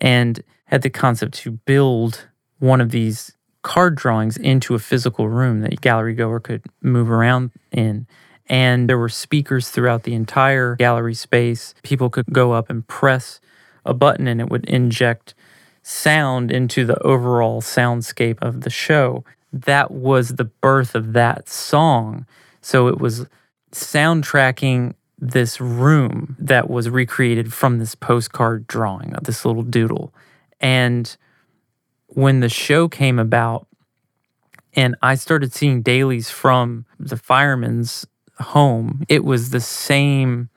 and 0.00 0.42
had 0.66 0.82
the 0.82 0.90
concept 0.90 1.34
to 1.34 1.50
build 1.50 2.28
one 2.58 2.80
of 2.80 2.90
these 2.90 3.32
card 3.62 3.96
drawings 3.96 4.36
into 4.36 4.74
a 4.74 4.78
physical 4.78 5.28
room 5.28 5.60
that 5.60 5.72
a 5.72 5.76
gallery 5.76 6.14
goer 6.14 6.40
could 6.40 6.64
move 6.82 7.10
around 7.10 7.50
in. 7.72 8.06
And 8.46 8.88
there 8.88 8.98
were 8.98 9.08
speakers 9.08 9.68
throughout 9.68 10.04
the 10.04 10.14
entire 10.14 10.76
gallery 10.76 11.14
space. 11.14 11.74
People 11.82 12.08
could 12.08 12.26
go 12.32 12.52
up 12.52 12.70
and 12.70 12.86
press 12.86 13.40
a 13.84 13.92
button 13.92 14.26
and 14.26 14.40
it 14.40 14.48
would 14.48 14.64
inject 14.66 15.34
sound 15.82 16.50
into 16.50 16.84
the 16.84 16.98
overall 17.02 17.60
soundscape 17.60 18.38
of 18.40 18.62
the 18.62 18.70
show. 18.70 19.24
That 19.52 19.90
was 19.90 20.30
the 20.30 20.44
birth 20.44 20.94
of 20.94 21.12
that 21.14 21.48
song. 21.48 22.26
So 22.60 22.88
it 22.88 22.98
was 22.98 23.26
soundtracking 23.72 24.94
this 25.18 25.60
room 25.60 26.36
that 26.38 26.70
was 26.70 26.88
recreated 26.88 27.52
from 27.52 27.78
this 27.78 27.94
postcard 27.94 28.66
drawing 28.66 29.14
of 29.14 29.24
this 29.24 29.44
little 29.44 29.62
doodle. 29.62 30.14
And 30.60 31.16
when 32.06 32.40
the 32.40 32.48
show 32.48 32.88
came 32.88 33.18
about, 33.18 33.66
and 34.74 34.94
I 35.02 35.16
started 35.16 35.52
seeing 35.52 35.82
dailies 35.82 36.30
from 36.30 36.86
the 37.00 37.16
fireman's 37.16 38.06
home, 38.38 39.02
it 39.08 39.24
was 39.24 39.50
the 39.50 39.60
same 39.60 40.50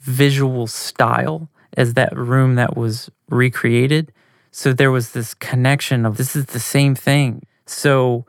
visual 0.00 0.66
style 0.66 1.48
as 1.76 1.94
that 1.94 2.16
room 2.16 2.56
that 2.56 2.76
was 2.76 3.10
recreated. 3.28 4.12
So 4.50 4.72
there 4.72 4.90
was 4.90 5.12
this 5.12 5.34
connection 5.34 6.04
of 6.04 6.16
this 6.16 6.34
is 6.34 6.46
the 6.46 6.60
same 6.60 6.94
thing. 6.94 7.42
So 7.66 8.26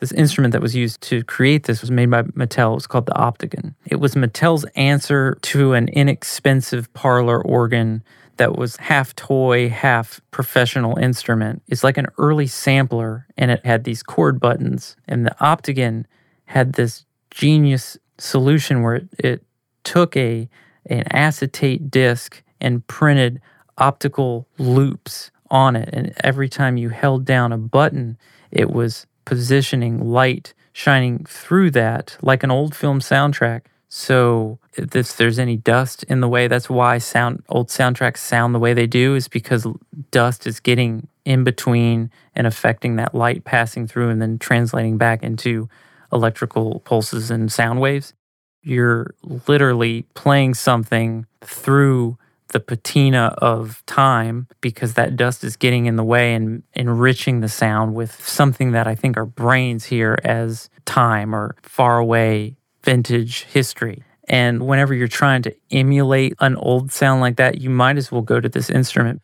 this 0.00 0.12
instrument 0.12 0.52
that 0.52 0.62
was 0.62 0.74
used 0.74 1.00
to 1.02 1.22
create 1.24 1.64
this 1.64 1.82
was 1.82 1.90
made 1.90 2.10
by 2.10 2.22
Mattel. 2.22 2.72
It 2.72 2.76
was 2.76 2.86
called 2.86 3.06
the 3.06 3.12
Optigan. 3.12 3.74
It 3.86 4.00
was 4.00 4.14
Mattel's 4.14 4.64
answer 4.74 5.38
to 5.42 5.74
an 5.74 5.88
inexpensive 5.88 6.92
parlor 6.94 7.40
organ 7.42 8.02
that 8.38 8.56
was 8.56 8.76
half 8.76 9.14
toy, 9.14 9.68
half 9.68 10.20
professional 10.30 10.96
instrument. 10.96 11.62
It's 11.68 11.84
like 11.84 11.98
an 11.98 12.06
early 12.16 12.46
sampler, 12.46 13.26
and 13.36 13.50
it 13.50 13.64
had 13.66 13.84
these 13.84 14.02
chord 14.02 14.40
buttons. 14.40 14.96
And 15.06 15.26
the 15.26 15.36
Optigan 15.40 16.06
had 16.46 16.72
this 16.72 17.04
genius 17.30 17.98
solution 18.16 18.82
where 18.82 18.96
it, 18.96 19.08
it 19.18 19.44
took 19.84 20.16
a 20.16 20.48
an 20.86 21.04
acetate 21.12 21.90
disc 21.90 22.42
and 22.60 22.86
printed 22.86 23.40
optical 23.76 24.48
loops 24.58 25.30
on 25.50 25.76
it. 25.76 25.90
And 25.92 26.14
every 26.24 26.48
time 26.48 26.76
you 26.76 26.88
held 26.88 27.24
down 27.24 27.52
a 27.52 27.58
button, 27.58 28.16
it 28.50 28.70
was 28.70 29.06
positioning 29.24 30.10
light 30.10 30.54
shining 30.72 31.24
through 31.24 31.70
that 31.72 32.16
like 32.22 32.42
an 32.42 32.50
old 32.50 32.74
film 32.74 33.00
soundtrack. 33.00 33.62
So 33.88 34.58
if 34.76 35.16
there's 35.16 35.38
any 35.38 35.56
dust 35.56 36.04
in 36.04 36.20
the 36.20 36.28
way, 36.28 36.46
that's 36.46 36.70
why 36.70 36.98
sound 36.98 37.42
old 37.48 37.68
soundtracks 37.68 38.18
sound 38.18 38.54
the 38.54 38.60
way 38.60 38.72
they 38.72 38.86
do 38.86 39.16
is 39.16 39.26
because 39.26 39.66
dust 40.12 40.46
is 40.46 40.60
getting 40.60 41.08
in 41.24 41.42
between 41.44 42.10
and 42.34 42.46
affecting 42.46 42.96
that 42.96 43.14
light 43.14 43.44
passing 43.44 43.86
through 43.86 44.08
and 44.10 44.22
then 44.22 44.38
translating 44.38 44.96
back 44.96 45.22
into 45.22 45.68
electrical 46.12 46.80
pulses 46.80 47.30
and 47.30 47.50
sound 47.50 47.80
waves. 47.80 48.14
You're 48.62 49.14
literally 49.48 50.06
playing 50.14 50.54
something 50.54 51.26
through 51.40 52.16
the 52.50 52.60
patina 52.60 53.34
of 53.38 53.82
time 53.86 54.46
because 54.60 54.94
that 54.94 55.16
dust 55.16 55.42
is 55.44 55.56
getting 55.56 55.86
in 55.86 55.96
the 55.96 56.04
way 56.04 56.34
and 56.34 56.62
enriching 56.74 57.40
the 57.40 57.48
sound 57.48 57.94
with 57.94 58.26
something 58.26 58.72
that 58.72 58.86
I 58.86 58.94
think 58.94 59.16
our 59.16 59.26
brains 59.26 59.84
hear 59.84 60.18
as 60.24 60.70
time 60.84 61.34
or 61.34 61.56
far 61.62 61.98
away 61.98 62.56
vintage 62.82 63.44
history. 63.44 64.02
And 64.28 64.66
whenever 64.66 64.94
you're 64.94 65.08
trying 65.08 65.42
to 65.42 65.54
emulate 65.70 66.34
an 66.40 66.56
old 66.56 66.92
sound 66.92 67.20
like 67.20 67.36
that, 67.36 67.60
you 67.60 67.70
might 67.70 67.96
as 67.96 68.12
well 68.12 68.22
go 68.22 68.40
to 68.40 68.48
this 68.48 68.70
instrument. 68.70 69.22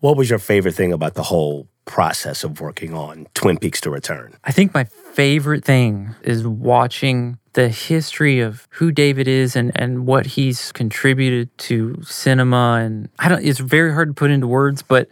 What 0.00 0.16
was 0.16 0.30
your 0.30 0.38
favorite 0.38 0.74
thing 0.74 0.92
about 0.92 1.14
the 1.14 1.22
whole 1.22 1.68
process 1.88 2.44
of 2.44 2.60
working 2.60 2.94
on 2.94 3.26
Twin 3.34 3.58
Peaks 3.58 3.80
to 3.80 3.90
Return? 3.90 4.36
I 4.44 4.52
think 4.52 4.74
my 4.74 4.84
favorite 4.84 5.64
thing 5.64 6.14
is 6.22 6.46
watching 6.46 7.38
the 7.54 7.68
history 7.68 8.40
of 8.40 8.68
who 8.70 8.92
David 8.92 9.26
is 9.26 9.56
and, 9.56 9.72
and 9.74 10.06
what 10.06 10.26
he's 10.26 10.70
contributed 10.70 11.56
to 11.58 12.00
cinema. 12.02 12.80
And 12.84 13.08
I 13.18 13.28
don't, 13.28 13.44
it's 13.44 13.58
very 13.58 13.92
hard 13.92 14.10
to 14.10 14.14
put 14.14 14.30
into 14.30 14.46
words, 14.46 14.82
but 14.82 15.08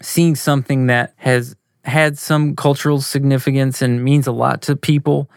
seeing 0.00 0.34
something 0.34 0.86
that 0.86 1.12
has 1.16 1.54
had 1.84 2.18
some 2.18 2.56
cultural 2.56 3.00
significance 3.00 3.82
and 3.82 4.02
means 4.02 4.26
a 4.26 4.32
lot 4.32 4.62
to 4.62 4.74
people 4.74 5.30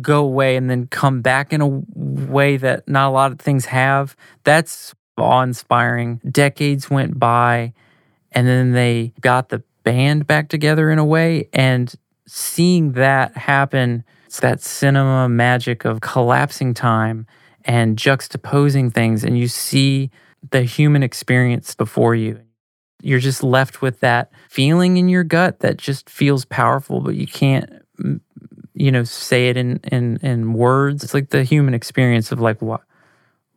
go 0.00 0.22
away 0.22 0.56
and 0.56 0.70
then 0.70 0.86
come 0.86 1.22
back 1.22 1.52
in 1.52 1.60
a 1.60 1.82
way 1.96 2.56
that 2.58 2.86
not 2.86 3.08
a 3.08 3.10
lot 3.10 3.32
of 3.32 3.40
things 3.40 3.64
have, 3.64 4.14
that's 4.44 4.94
awe 5.16 5.42
inspiring. 5.42 6.20
Decades 6.30 6.88
went 6.88 7.18
by 7.18 7.72
and 8.32 8.46
then 8.46 8.72
they 8.72 9.12
got 9.20 9.48
the 9.48 9.62
band 9.88 10.26
back 10.26 10.50
together 10.50 10.90
in 10.90 10.98
a 10.98 11.04
way. 11.04 11.48
And 11.54 11.94
seeing 12.26 12.92
that 12.92 13.34
happen, 13.38 14.04
it's 14.26 14.40
that 14.40 14.60
cinema 14.60 15.30
magic 15.30 15.86
of 15.86 16.02
collapsing 16.02 16.74
time 16.74 17.26
and 17.64 17.96
juxtaposing 17.96 18.92
things, 18.92 19.24
and 19.24 19.38
you 19.38 19.48
see 19.48 20.10
the 20.50 20.60
human 20.60 21.02
experience 21.02 21.74
before 21.74 22.14
you. 22.14 22.38
You're 23.00 23.18
just 23.18 23.42
left 23.42 23.80
with 23.80 24.00
that 24.00 24.30
feeling 24.50 24.98
in 24.98 25.08
your 25.08 25.24
gut 25.24 25.60
that 25.60 25.78
just 25.78 26.10
feels 26.10 26.44
powerful, 26.44 27.00
but 27.00 27.14
you 27.14 27.26
can't, 27.26 27.70
you 28.74 28.92
know, 28.92 29.04
say 29.04 29.48
it 29.48 29.56
in 29.56 29.80
in 29.84 30.18
in 30.18 30.52
words. 30.52 31.02
It's 31.02 31.14
like 31.14 31.30
the 31.30 31.44
human 31.44 31.72
experience 31.72 32.30
of 32.30 32.40
like 32.40 32.60
what, 32.60 32.82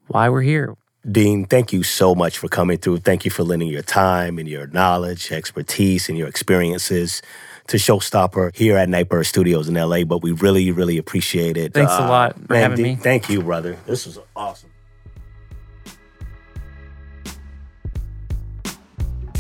why 0.08 0.30
we're 0.30 0.44
here. 0.44 0.78
Dean, 1.10 1.46
thank 1.46 1.74
you 1.74 1.82
so 1.82 2.14
much 2.14 2.38
for 2.38 2.48
coming 2.48 2.78
through. 2.78 3.00
Thank 3.00 3.26
you 3.26 3.32
for 3.32 3.44
lending 3.44 3.70
your 3.70 3.82
time 3.82 4.38
and 4.38 4.48
your 4.48 4.68
knowledge, 4.68 5.32
expertise, 5.32 6.08
and 6.10 6.18
your 6.18 6.28
experiences 6.28 7.24
to 7.68 7.78
Showstopper 7.78 8.56
here 8.56 8.78
at 8.78 8.88
Nightbird 8.88 9.26
Studios 9.26 9.68
in 9.68 9.74
LA. 9.74 10.04
But 10.04 10.22
we 10.22 10.32
really, 10.32 10.72
really 10.72 11.00
appreciate 11.00 11.58
it. 11.58 11.74
Thanks 11.74 11.92
uh, 11.92 12.04
a 12.04 12.08
lot 12.08 12.36
for 12.36 12.54
man, 12.54 12.72
having 12.72 12.84
me. 12.84 12.96
Thank 12.96 13.30
you, 13.30 13.42
brother. 13.42 13.78
This 13.88 14.06
was 14.06 14.20
awesome. 14.36 14.70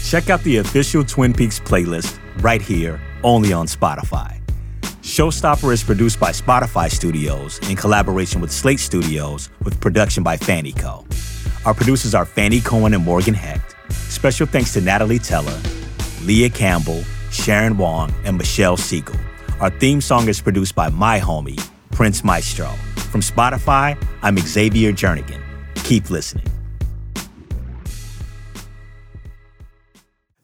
Check 0.03 0.29
out 0.29 0.41
the 0.41 0.57
official 0.57 1.05
Twin 1.05 1.31
Peaks 1.31 1.59
playlist 1.59 2.19
right 2.41 2.61
here, 2.61 2.99
only 3.23 3.53
on 3.53 3.67
Spotify. 3.67 4.41
Showstopper 5.03 5.71
is 5.71 5.83
produced 5.83 6.19
by 6.19 6.31
Spotify 6.31 6.89
Studios 6.89 7.59
in 7.69 7.75
collaboration 7.75 8.41
with 8.41 8.51
Slate 8.51 8.79
Studios 8.79 9.49
with 9.63 9.79
production 9.79 10.23
by 10.23 10.37
Fanny 10.37 10.71
Co. 10.71 11.05
Our 11.63 11.75
producers 11.75 12.15
are 12.15 12.25
Fanny 12.25 12.59
Cohen 12.59 12.95
and 12.95 13.05
Morgan 13.05 13.35
Hecht. 13.35 13.75
Special 13.91 14.47
thanks 14.47 14.73
to 14.73 14.81
Natalie 14.81 15.19
Teller 15.19 15.59
Leah 16.23 16.49
Campbell, 16.49 17.03
Sharon 17.31 17.77
Wong, 17.77 18.13
and 18.25 18.37
Michelle 18.37 18.77
Siegel. 18.77 19.15
Our 19.59 19.69
theme 19.69 20.01
song 20.01 20.27
is 20.27 20.41
produced 20.41 20.73
by 20.73 20.89
my 20.89 21.19
homie, 21.19 21.59
Prince 21.91 22.23
Maestro. 22.23 22.67
From 23.11 23.21
Spotify, 23.21 24.01
I'm 24.23 24.37
Xavier 24.37 24.91
Jernigan. 24.91 25.41
Keep 25.83 26.09
listening. 26.09 26.45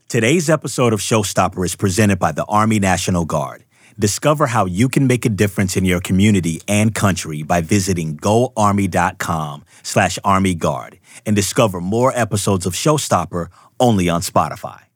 Today's 0.08 0.50
episode 0.50 0.94
of 0.94 1.00
Showstopper 1.00 1.66
is 1.66 1.76
presented 1.76 2.20
by 2.20 2.32
the 2.32 2.46
Army 2.46 2.80
National 2.80 3.26
Guard. 3.26 3.64
Discover 4.00 4.48
how 4.48 4.66
you 4.66 4.90
can 4.90 5.08
make 5.08 5.26
a 5.26 5.30
difference 5.30 5.76
in 5.76 5.84
your 5.84 6.00
community 6.00 6.62
and 6.68 6.94
country 6.94 7.42
by 7.42 7.62
visiting 7.62 8.16
goarmy.com 8.18 9.66
slash 9.84 10.20
armyguard 10.24 11.00
and 11.26 11.36
discover 11.36 11.82
more 11.82 12.12
episodes 12.16 12.66
of 12.66 12.74
Showstopper 12.74 13.48
only 13.80 14.08
on 14.10 14.22
Spotify. 14.22 14.87